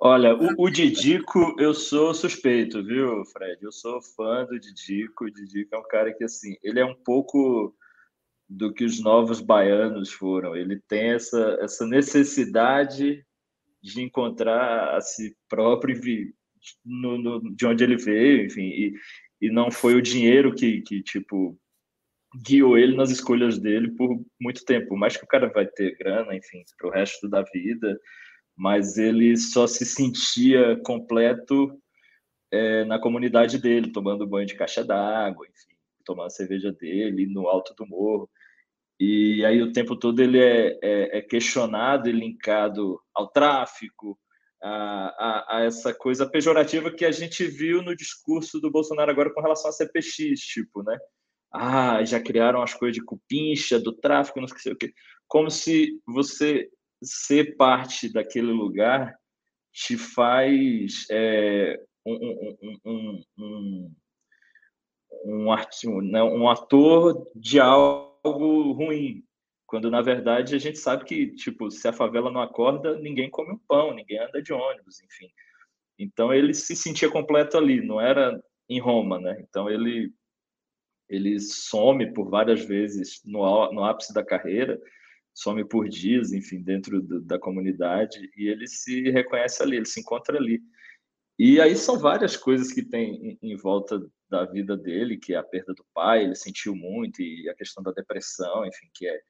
[0.00, 3.62] Olha, o, o, Didico, eu sou suspeito, viu, Fred?
[3.62, 5.24] Eu sou fã do Didico.
[5.24, 7.74] O Didico é um cara que, assim, ele é um pouco
[8.48, 10.56] do que os novos baianos foram.
[10.56, 13.26] Ele tem essa, essa necessidade
[13.82, 15.94] de encontrar a si próprio
[16.84, 18.94] no, no, de onde ele veio, enfim, e,
[19.40, 21.58] e não foi o dinheiro que, que, tipo,
[22.44, 24.96] guiou ele nas escolhas dele por muito tempo.
[24.96, 27.98] Mais que o cara vai ter grana, enfim, para o resto da vida
[28.58, 31.80] mas ele só se sentia completo
[32.50, 37.46] é, na comunidade dele, tomando banho de caixa d'água, enfim, tomando a cerveja dele no
[37.46, 38.28] alto do morro.
[38.98, 44.18] E aí o tempo todo ele é, é, é questionado e linkado ao tráfico,
[44.62, 49.32] a, a, a, essa coisa pejorativa que a gente viu no discurso do Bolsonaro agora
[49.32, 50.96] com relação a CPX, tipo, né?
[51.52, 54.92] Ah, já criaram as coisas de cupincha, do tráfico, não sei o quê.
[55.26, 56.68] Como se você
[57.02, 59.14] ser parte daquele lugar
[59.72, 63.94] te faz é, um, um, um, um,
[65.24, 69.24] um, né, um ator de algo ruim,
[69.68, 73.52] quando na verdade a gente sabe que tipo se a favela não acorda ninguém come
[73.52, 75.30] um pão ninguém anda de ônibus enfim
[75.96, 80.12] então ele se sentia completo ali não era em Roma né então ele
[81.08, 84.80] ele some por várias vezes no, no ápice da carreira
[85.38, 90.00] some por dias, enfim, dentro do, da comunidade, e ele se reconhece ali, ele se
[90.00, 90.60] encontra ali.
[91.38, 95.36] E aí são várias coisas que tem em, em volta da vida dele, que é
[95.36, 99.20] a perda do pai, ele sentiu muito, e a questão da depressão, enfim, que é,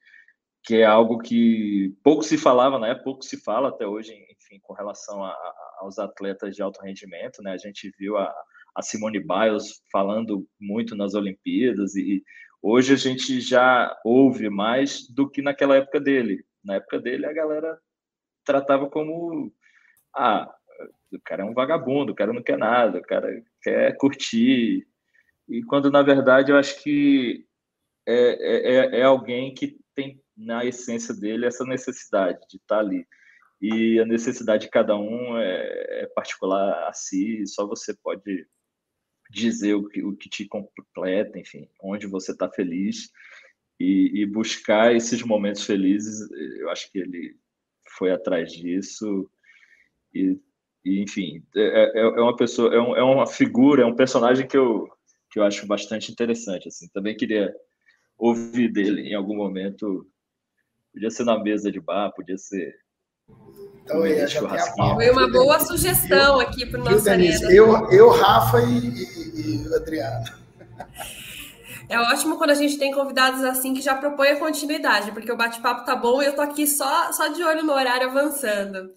[0.65, 4.75] que é algo que pouco se falava época, pouco se fala até hoje, enfim, com
[4.75, 7.53] relação a, a, aos atletas de alto rendimento, né?
[7.53, 8.35] A gente viu a,
[8.75, 12.23] a Simone Biles falando muito nas Olimpíadas e
[12.61, 16.45] Hoje a gente já ouve mais do que naquela época dele.
[16.65, 17.79] Na época dele, a galera
[18.45, 19.53] tratava como:
[20.15, 20.53] ah,
[21.13, 24.87] o cara é um vagabundo, o cara não quer nada, o cara quer curtir.
[25.49, 27.47] E quando, na verdade, eu acho que
[28.07, 29.79] é, é, é alguém que
[30.39, 33.07] na essência dele essa necessidade de estar ali.
[33.61, 38.47] E a necessidade de cada um é, é particular a si, só você pode
[39.31, 43.11] dizer o que, o que te completa, enfim, onde você está feliz
[43.79, 46.31] e, e, buscar esses momentos felizes.
[46.31, 47.37] Eu acho que ele
[47.97, 49.29] foi atrás disso
[50.15, 50.39] e,
[50.85, 54.47] e enfim, é, é, é uma pessoa, é, um, é, uma figura, é um personagem
[54.47, 54.89] que eu,
[55.31, 56.69] que eu acho bastante interessante.
[56.69, 57.53] Assim, também queria
[58.17, 60.07] ouvir dele em algum momento.
[60.99, 62.75] Podia ser na mesa de bar, podia ser
[63.85, 64.41] então, é, já
[64.73, 69.65] tem Foi uma boa sugestão aqui para o nosso Denise, eu, eu, Rafa e, e,
[69.65, 70.25] e Adriano.
[71.89, 75.37] É ótimo quando a gente tem convidados assim que já propõem a continuidade, porque o
[75.37, 78.91] bate-papo tá bom e eu tô aqui só, só de olho no horário avançando.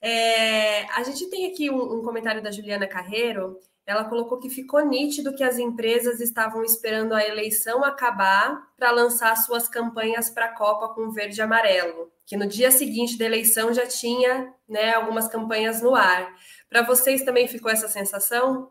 [0.00, 3.58] É, a gente tem aqui um, um comentário da Juliana Carreiro.
[3.86, 9.36] Ela colocou que ficou nítido que as empresas estavam esperando a eleição acabar para lançar
[9.36, 13.72] suas campanhas para a Copa com verde e amarelo que no dia seguinte da eleição
[13.72, 16.34] já tinha né, algumas campanhas no ar.
[16.68, 18.70] Para vocês também ficou essa sensação?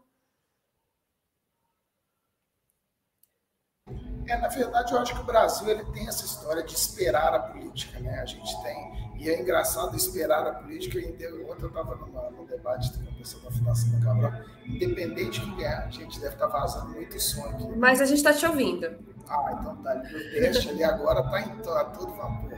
[4.28, 7.40] É, na verdade, eu acho que o Brasil ele tem essa história de esperar a
[7.40, 8.20] política, né?
[8.20, 9.04] A gente tem.
[9.18, 10.98] E é engraçado esperar a política.
[11.00, 11.96] Ontem eu estava
[12.32, 14.32] num debate com a pessoa da Fundação do Cabral.
[14.66, 17.68] Independente de quem é, a gente deve estar tá vazando muito som aqui.
[17.78, 18.88] Mas a gente está te ouvindo.
[19.28, 19.96] Ah, então tá.
[19.96, 22.54] O teste ali agora está tá todo vapor.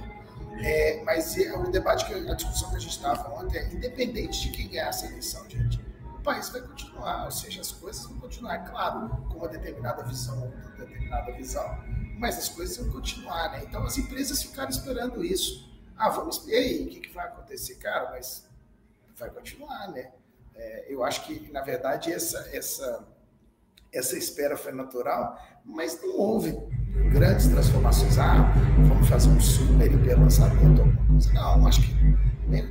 [0.63, 4.41] É, mas é, o debate, que a discussão que a gente estava ontem é independente
[4.43, 5.79] de quem ganhar essa eleição, gente,
[6.25, 10.85] país vai continuar, ou seja, as coisas vão continuar, claro, com uma determinada visão, uma
[10.85, 11.77] determinada visão,
[12.17, 13.63] mas as coisas vão continuar, né?
[13.63, 15.71] Então as empresas ficaram esperando isso.
[15.95, 18.49] Ah, vamos ver aí o que, que vai acontecer, cara, mas
[19.17, 20.11] vai continuar, né?
[20.55, 23.07] É, eu acho que, na verdade, essa, essa,
[23.93, 26.51] essa espera foi natural, mas não houve
[27.13, 28.17] grandes transformações.
[28.17, 28.51] Ah,
[28.87, 31.33] vamos fazer um super hiper lançamento, alguma coisa.
[31.33, 31.95] Não, acho que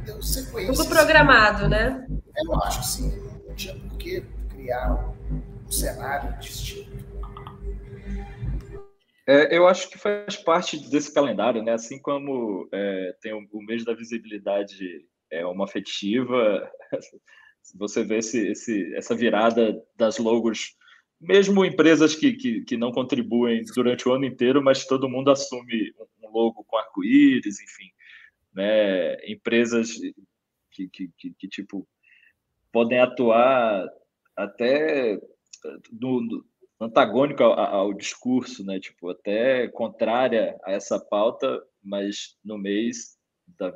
[0.05, 0.73] Deus, sequência.
[0.73, 2.07] Tudo programado, né?
[2.37, 3.34] Eu acho que sim.
[3.57, 7.05] Tinha por que criar um cenário distinto.
[9.27, 11.73] É, eu acho que faz parte desse calendário, né?
[11.73, 16.71] Assim como é, tem o, mês da visibilidade é afetiva,
[17.75, 20.77] você vê esse, esse, essa virada das logos
[21.21, 25.93] mesmo empresas que, que, que, não contribuem durante o ano inteiro, mas todo mundo assume
[26.23, 27.91] um logo com arco-íris, enfim,
[28.53, 29.15] né?
[29.27, 29.95] Empresas
[30.71, 31.89] que, que, que, que, tipo
[32.75, 33.89] podem atuar
[34.37, 35.17] até
[35.93, 36.45] no,
[36.81, 38.81] antagônico ao, ao, discurso, né?
[38.81, 43.17] Tipo, até contrária a essa pauta, mas no mês
[43.57, 43.73] da,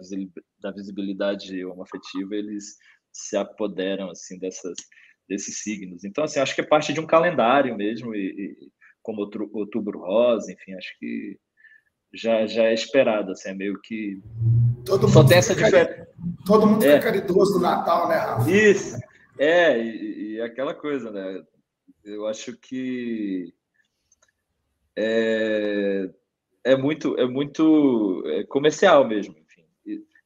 [0.61, 2.77] da visibilidade homoafetiva eles
[3.13, 4.75] se apoderam assim dessas
[5.29, 6.05] desses signos.
[6.05, 8.73] Então, assim, acho que é parte de um calendário mesmo e, e
[9.03, 11.39] como outubro rosa, enfim, acho que
[12.13, 14.21] já já é esperado, assim, é meio que
[14.85, 16.09] todo só tem essa diferença.
[16.47, 16.95] Todo mundo é.
[16.95, 18.51] fica caridoso do Natal, né, Rafa?
[18.51, 18.97] Isso.
[19.39, 21.43] É, e, e aquela coisa, né?
[22.05, 23.53] Eu acho que
[24.97, 26.11] é,
[26.65, 29.37] é muito, é muito é comercial mesmo.
[29.39, 29.65] Enfim.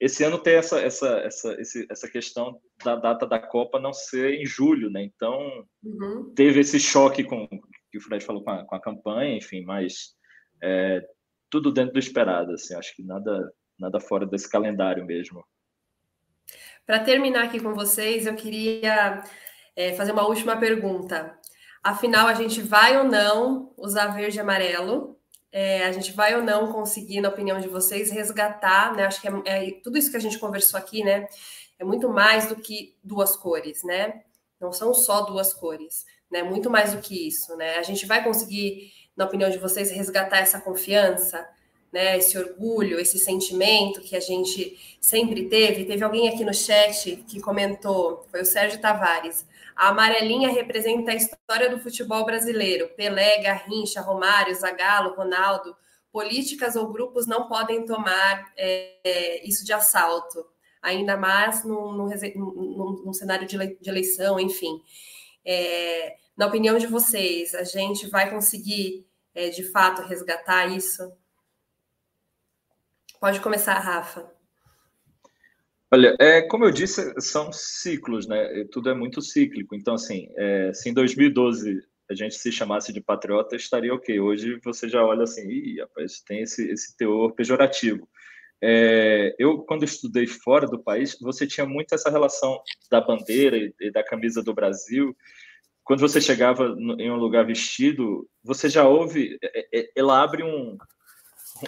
[0.01, 1.57] Esse ano tem essa, essa, essa,
[1.91, 5.03] essa questão da data da Copa não ser em julho, né?
[5.03, 6.33] Então uhum.
[6.35, 7.47] teve esse choque com
[7.91, 10.15] que o Fred falou com a, com a campanha, enfim, mas
[10.63, 11.07] é,
[11.53, 12.53] tudo dentro do esperado.
[12.53, 15.45] Assim, acho que nada, nada fora desse calendário mesmo.
[16.87, 19.23] Para terminar aqui com vocês, eu queria
[19.77, 21.39] é, fazer uma última pergunta.
[21.83, 25.19] Afinal, a gente vai ou não usar verde e amarelo?
[25.53, 29.05] É, a gente vai ou não conseguir, na opinião de vocês, resgatar, né?
[29.05, 31.27] Acho que é, é, tudo isso que a gente conversou aqui, né?
[31.79, 34.23] É muito mais do que duas cores, né?
[34.59, 36.43] Não são só duas cores, né?
[36.43, 37.77] Muito mais do que isso, né?
[37.77, 41.47] A gente vai conseguir, na opinião de vocês, resgatar essa confiança,
[41.93, 42.17] né?
[42.17, 45.85] Esse orgulho, esse sentimento que a gente sempre teve.
[45.85, 49.47] Teve alguém aqui no chat que comentou, foi o Sérgio Tavares.
[49.77, 52.89] A amarelinha representa a história do futebol brasileiro.
[52.97, 55.77] Pelé, Garrincha, Romário, Zagallo, Ronaldo.
[56.11, 60.45] Políticas ou grupos não podem tomar é, isso de assalto,
[60.83, 63.57] ainda mais num, num, num cenário de,
[63.87, 64.83] eleição, enfim.
[65.45, 71.13] É, na opinião de vocês, a gente vai conseguir, é, de fato, resgatar isso?
[73.21, 74.29] Pode começar, Rafa.
[75.89, 78.65] Olha, é, como eu disse, são ciclos, né?
[78.73, 79.77] Tudo é muito cíclico.
[79.77, 81.81] Então, assim, é, se em 2012
[82.11, 84.19] a gente se chamasse de patriota, estaria ok.
[84.19, 88.09] Hoje você já olha assim, Ih, rapaz, tem esse, esse teor pejorativo.
[88.61, 93.73] É, eu, quando estudei fora do país, você tinha muito essa relação da bandeira e,
[93.81, 95.17] e da camisa do Brasil.
[95.85, 100.79] Quando você chegava em um lugar vestido, você já ouve, é, é, ela abre um,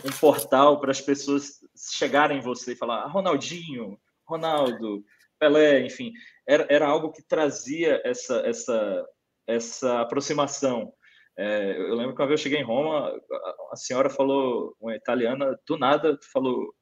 [0.04, 1.60] um portal para as pessoas
[1.98, 5.04] chegarem em você e falar: ah, Ronaldinho, Ronaldo,
[5.38, 6.12] Pelé, enfim,
[6.46, 9.06] era, era algo que trazia essa, essa,
[9.46, 10.92] essa aproximação.
[11.36, 13.12] É, eu lembro que uma vez eu cheguei em Roma,
[13.72, 16.72] a senhora falou, uma italiana, do nada, falou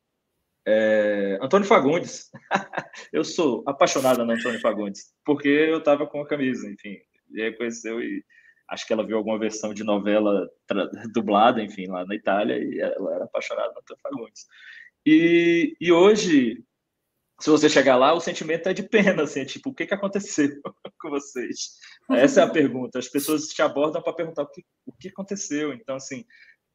[0.67, 2.31] é, Antônio Fagundes.
[3.13, 6.99] eu sou apaixonada no Antônio Fagundes, porque eu estava com a camisa, enfim.
[7.35, 8.25] E aí conheceu e
[8.69, 10.49] acho que ela viu alguma versão de novela
[11.13, 14.47] dublada, enfim, lá na Itália, e ela era apaixonada Antônio Fagundes.
[15.05, 16.63] E, e hoje,
[17.41, 19.95] se você chegar lá, o sentimento é de pena, assim, é tipo, o que, que
[19.95, 20.49] aconteceu
[21.01, 21.77] com vocês?
[22.11, 22.99] Essa é a pergunta.
[22.99, 25.73] As pessoas te abordam para perguntar o que, o que aconteceu.
[25.73, 26.25] Então, assim,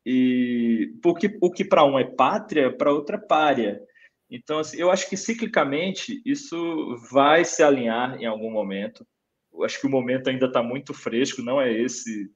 [0.05, 3.81] e porque o que para um é pátria, para outra é párea.
[4.29, 9.05] Então, assim, eu acho que ciclicamente isso vai se alinhar em algum momento.
[9.63, 12.31] Acho que o momento ainda está muito fresco, não é esse.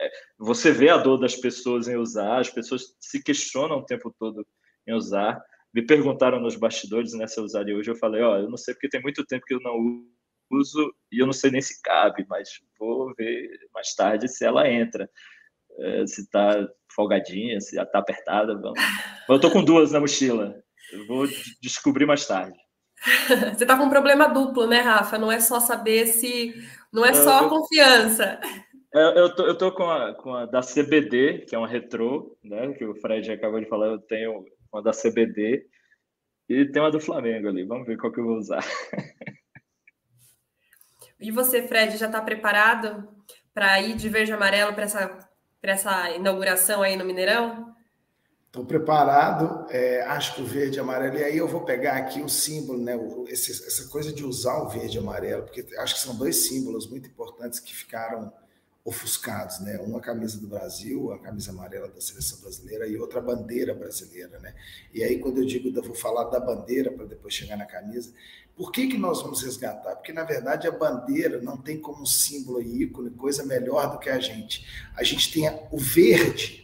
[0.00, 4.14] É, você vê a dor das pessoas em usar, as pessoas se questionam o tempo
[4.18, 4.46] todo
[4.86, 5.42] em usar
[5.74, 7.90] me perguntaram nos bastidores né, se eu usaria hoje.
[7.90, 10.04] Eu falei, ó, oh, eu não sei porque tem muito tempo que eu não
[10.50, 14.68] uso e eu não sei nem se cabe, mas vou ver mais tarde se ela
[14.68, 15.08] entra.
[15.78, 18.54] É, se tá folgadinha, se já tá apertada.
[18.54, 18.78] Vamos.
[19.28, 20.54] Eu tô com duas na mochila.
[20.92, 21.26] Eu vou
[21.62, 22.58] descobrir mais tarde.
[23.56, 25.18] Você tá com um problema duplo, né, Rafa?
[25.18, 26.54] Não é só saber se.
[26.92, 28.40] Não é só a confiança.
[28.94, 32.36] É, eu tô, eu tô com, a, com a da CBD, que é uma retrô,
[32.44, 32.72] né?
[32.74, 33.86] Que o Fred acabou de falar.
[33.86, 35.66] Eu tenho uma da CBD
[36.48, 37.64] e tem uma do Flamengo ali.
[37.64, 38.64] Vamos ver qual que eu vou usar.
[41.18, 43.08] E você, Fred, já está preparado
[43.54, 45.30] para ir de verde e amarelo para essa,
[45.62, 47.72] essa inauguração aí no Mineirão?
[48.52, 52.20] Estou preparado, é, acho que o verde e amarelo, e aí eu vou pegar aqui
[52.20, 52.92] o símbolo, né?
[53.28, 56.86] Esse, essa coisa de usar o verde e amarelo, porque acho que são dois símbolos
[56.86, 58.30] muito importantes que ficaram
[58.84, 59.78] ofuscados, né?
[59.78, 64.54] Uma camisa do Brasil, a camisa amarela da seleção brasileira e outra bandeira brasileira, né?
[64.92, 68.12] E aí quando eu digo, eu vou falar da bandeira para depois chegar na camisa,
[68.54, 69.96] por que que nós vamos resgatar?
[69.96, 74.10] Porque na verdade a bandeira não tem como símbolo e ícone coisa melhor do que
[74.10, 74.66] a gente.
[74.94, 76.61] A gente tem o verde,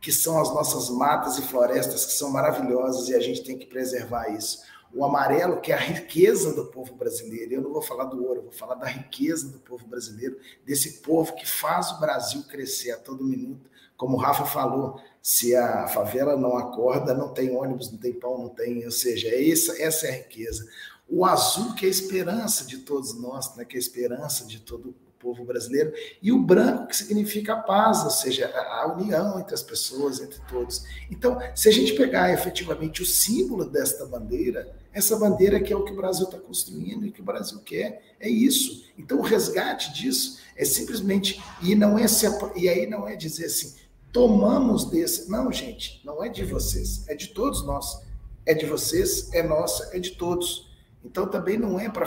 [0.00, 3.66] que são as nossas matas e florestas que são maravilhosas e a gente tem que
[3.66, 7.54] preservar isso o amarelo, que é a riqueza do povo brasileiro.
[7.54, 11.34] Eu não vou falar do ouro, vou falar da riqueza do povo brasileiro, desse povo
[11.34, 13.70] que faz o Brasil crescer a todo minuto.
[13.96, 18.38] Como o Rafa falou, se a favela não acorda, não tem ônibus, não tem pão,
[18.38, 18.84] não tem.
[18.84, 20.66] Ou seja, é essa, essa é a riqueza.
[21.08, 23.64] O azul, que é a esperança de todos nós, né?
[23.64, 27.60] que é a esperança de todo o povo brasileiro, e o branco, que significa a
[27.60, 30.82] paz, ou seja, a união entre as pessoas, entre todos.
[31.10, 35.84] Então, se a gente pegar efetivamente o símbolo desta bandeira, essa bandeira que é o
[35.84, 38.86] que o Brasil está construindo e que o Brasil quer, é isso.
[38.98, 43.46] Então, o resgate disso é simplesmente, e não é se, e aí não é dizer
[43.46, 43.74] assim,
[44.12, 45.30] tomamos desse.
[45.30, 48.02] Não, gente, não é de vocês, é de todos nós.
[48.46, 50.70] É de vocês, é nossa, é de todos.
[51.04, 52.06] Então também não é para.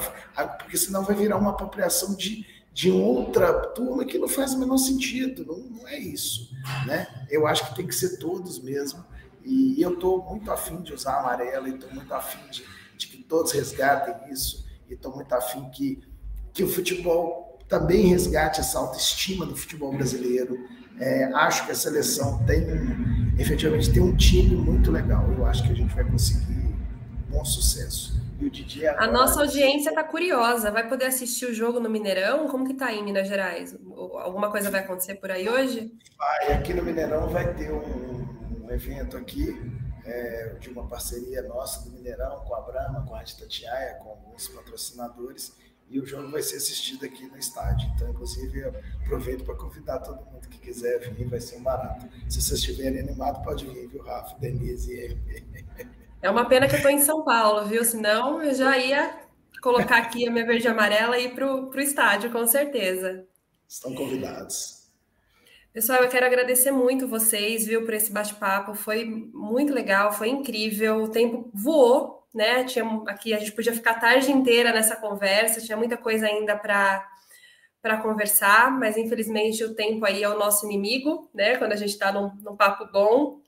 [0.60, 4.78] Porque senão vai virar uma apropriação de, de outra turma que não faz o menor
[4.78, 5.46] sentido.
[5.46, 6.52] Não, não é isso.
[6.88, 7.08] Né?
[7.30, 9.04] Eu acho que tem que ser todos mesmo.
[9.46, 12.64] E eu estou muito afim de usar amarelo, e estou muito afim de,
[12.98, 16.02] de que todos resgatem isso, e estou muito afim que,
[16.54, 20.58] que o futebol também resgate essa autoestima do futebol brasileiro.
[21.00, 22.66] É, acho que a seleção tem,
[23.38, 25.30] efetivamente, tem um time muito legal.
[25.34, 26.74] Eu acho que a gente vai conseguir
[27.30, 28.13] bom sucesso.
[28.44, 29.06] E o Didi agora...
[29.06, 30.70] A nossa audiência está curiosa.
[30.70, 32.50] Vai poder assistir o jogo no Mineirão?
[32.50, 33.74] Como que está aí em Minas Gerais?
[33.96, 35.94] Alguma coisa vai acontecer por aí hoje?
[36.18, 36.54] Vai.
[36.54, 39.58] Aqui no Mineirão vai ter um, um evento aqui
[40.06, 44.10] é, de uma parceria nossa do Mineirão com a Brama, com a Rádio Tatiaia, com
[44.10, 45.56] alguns patrocinadores.
[45.90, 47.90] E o jogo vai ser assistido aqui no estádio.
[47.96, 48.62] Então, inclusive,
[49.06, 52.06] aproveito para convidar todo mundo que quiser vir, vai ser um barato.
[52.28, 56.78] Se vocês estiverem animados, pode vir, viu, Rafa, Denise e É uma pena que eu
[56.78, 57.84] estou em São Paulo, viu?
[57.84, 59.14] Senão eu já ia
[59.62, 63.28] colocar aqui a minha verde e amarela e ir para o estádio, com certeza.
[63.68, 64.90] Estão convidados.
[65.74, 68.74] Pessoal, eu quero agradecer muito vocês, viu, por esse bate-papo.
[68.74, 69.04] Foi
[69.34, 71.04] muito legal, foi incrível.
[71.04, 72.64] O tempo voou, né?
[72.64, 76.56] Tinha aqui a gente podia ficar a tarde inteira nessa conversa, tinha muita coisa ainda
[76.56, 77.06] para
[77.82, 81.58] para conversar, mas infelizmente o tempo aí é o nosso inimigo, né?
[81.58, 83.42] Quando a gente está num, num papo bom.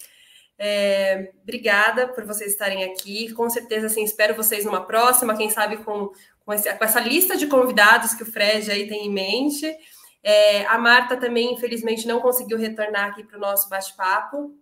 [0.58, 3.34] É, obrigada por vocês estarem aqui.
[3.34, 6.12] Com certeza, assim, espero vocês numa próxima, quem sabe com,
[6.46, 9.76] com, esse, com essa lista de convidados que o Fred aí tem em mente.
[10.24, 14.56] É, a Marta também, infelizmente, não conseguiu retornar aqui para o nosso bate-papo,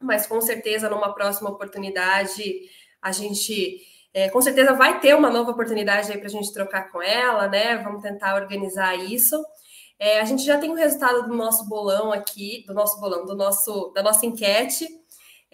[0.00, 2.42] mas com certeza, numa próxima oportunidade,
[3.00, 3.80] a gente
[4.14, 7.48] é, com certeza vai ter uma nova oportunidade aí para a gente trocar com ela,
[7.48, 7.78] né?
[7.78, 9.42] Vamos tentar organizar isso.
[9.98, 13.34] É, a gente já tem o resultado do nosso bolão aqui, do nosso bolão, do
[13.34, 14.86] nosso da nossa enquete.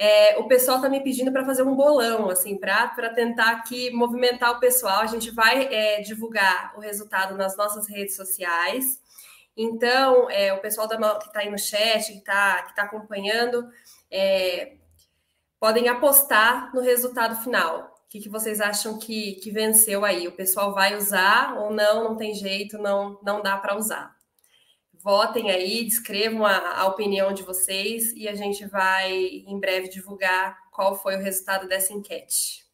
[0.01, 4.53] É, o pessoal está me pedindo para fazer um bolão, assim, para tentar aqui movimentar
[4.53, 5.01] o pessoal.
[5.01, 9.01] A gente vai é, divulgar o resultado nas nossas redes sociais.
[9.57, 13.69] Então, é, o pessoal da, que está aí no chat, que está que tá acompanhando,
[14.09, 14.77] é,
[15.59, 17.93] podem apostar no resultado final.
[18.07, 20.29] O que, que vocês acham que, que venceu aí?
[20.29, 22.05] O pessoal vai usar ou não?
[22.05, 24.18] Não tem jeito, não, não dá para usar
[25.03, 30.57] votem aí, descrevam a, a, opinião de vocês e a gente vai em breve divulgar
[30.73, 32.67] qual foi o resultado dessa enquete.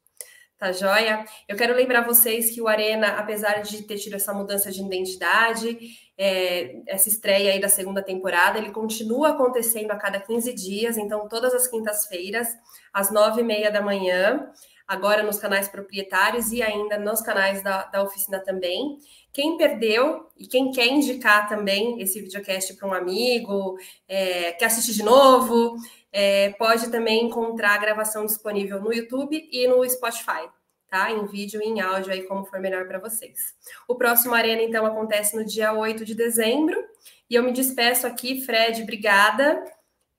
[0.56, 1.24] Tá joia?
[1.48, 5.76] Eu quero lembrar vocês que o Arena, apesar de ter tido essa mudança de identidade,
[6.16, 11.28] é, essa estreia aí da segunda temporada, ele continua acontecendo a cada 15 dias, então
[11.28, 12.48] todas as quintas-feiras,
[12.92, 14.48] às nove e meia da manhã,
[14.86, 18.98] agora nos canais proprietários e ainda nos canais da, da oficina também.
[19.32, 23.76] Quem perdeu e quem quer indicar também esse videocast para um amigo,
[24.06, 25.76] é, quer assistir de novo,
[26.12, 30.48] é, pode também encontrar a gravação disponível no YouTube e no Spotify,
[30.88, 31.10] tá?
[31.10, 33.54] Em vídeo e em áudio aí, como for melhor para vocês.
[33.88, 36.76] O próximo Arena, então, acontece no dia 8 de dezembro.
[37.28, 39.64] E eu me despeço aqui, Fred, obrigada.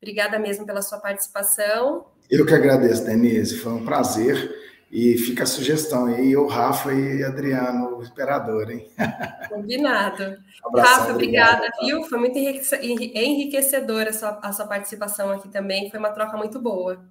[0.02, 2.06] Obrigada mesmo pela sua participação.
[2.30, 3.58] Eu que agradeço, Denise.
[3.58, 4.64] Foi um prazer.
[4.92, 8.88] E fica a sugestão aí, eu, Rafa e Adriano, o imperador, hein?
[9.50, 10.38] Combinado.
[10.66, 12.04] Um Rafa, obrigada, viu?
[12.04, 15.90] Foi muito enriquecedora a sua, a sua participação aqui também.
[15.90, 17.04] Foi uma troca muito boa.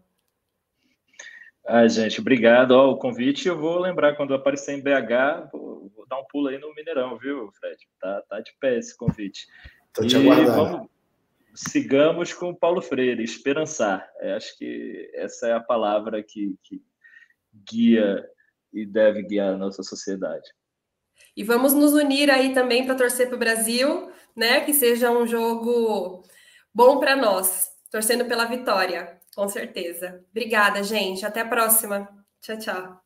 [1.67, 2.73] Ah, gente, obrigado.
[2.73, 6.49] Ó, o convite eu vou lembrar quando aparecer em BH, vou, vou, dar um pulo
[6.49, 7.77] aí no Mineirão, viu, Fred?
[8.01, 9.47] Tá, tá de pé esse convite.
[9.89, 10.53] Estou te aguardando.
[10.53, 10.89] Vamos,
[11.55, 14.09] sigamos com Paulo Freire, esperançar.
[14.20, 16.82] É, acho que essa é a palavra que, que
[17.70, 18.28] guia
[18.72, 20.48] e deve guiar a nossa sociedade.
[21.36, 24.61] E vamos nos unir aí também para torcer para o Brasil, né?
[24.61, 26.24] Que seja um jogo
[26.72, 30.24] bom para nós, torcendo pela vitória, com certeza.
[30.30, 31.24] Obrigada, gente.
[31.24, 32.09] Até a próxima.
[32.40, 33.00] Tchau, tchau.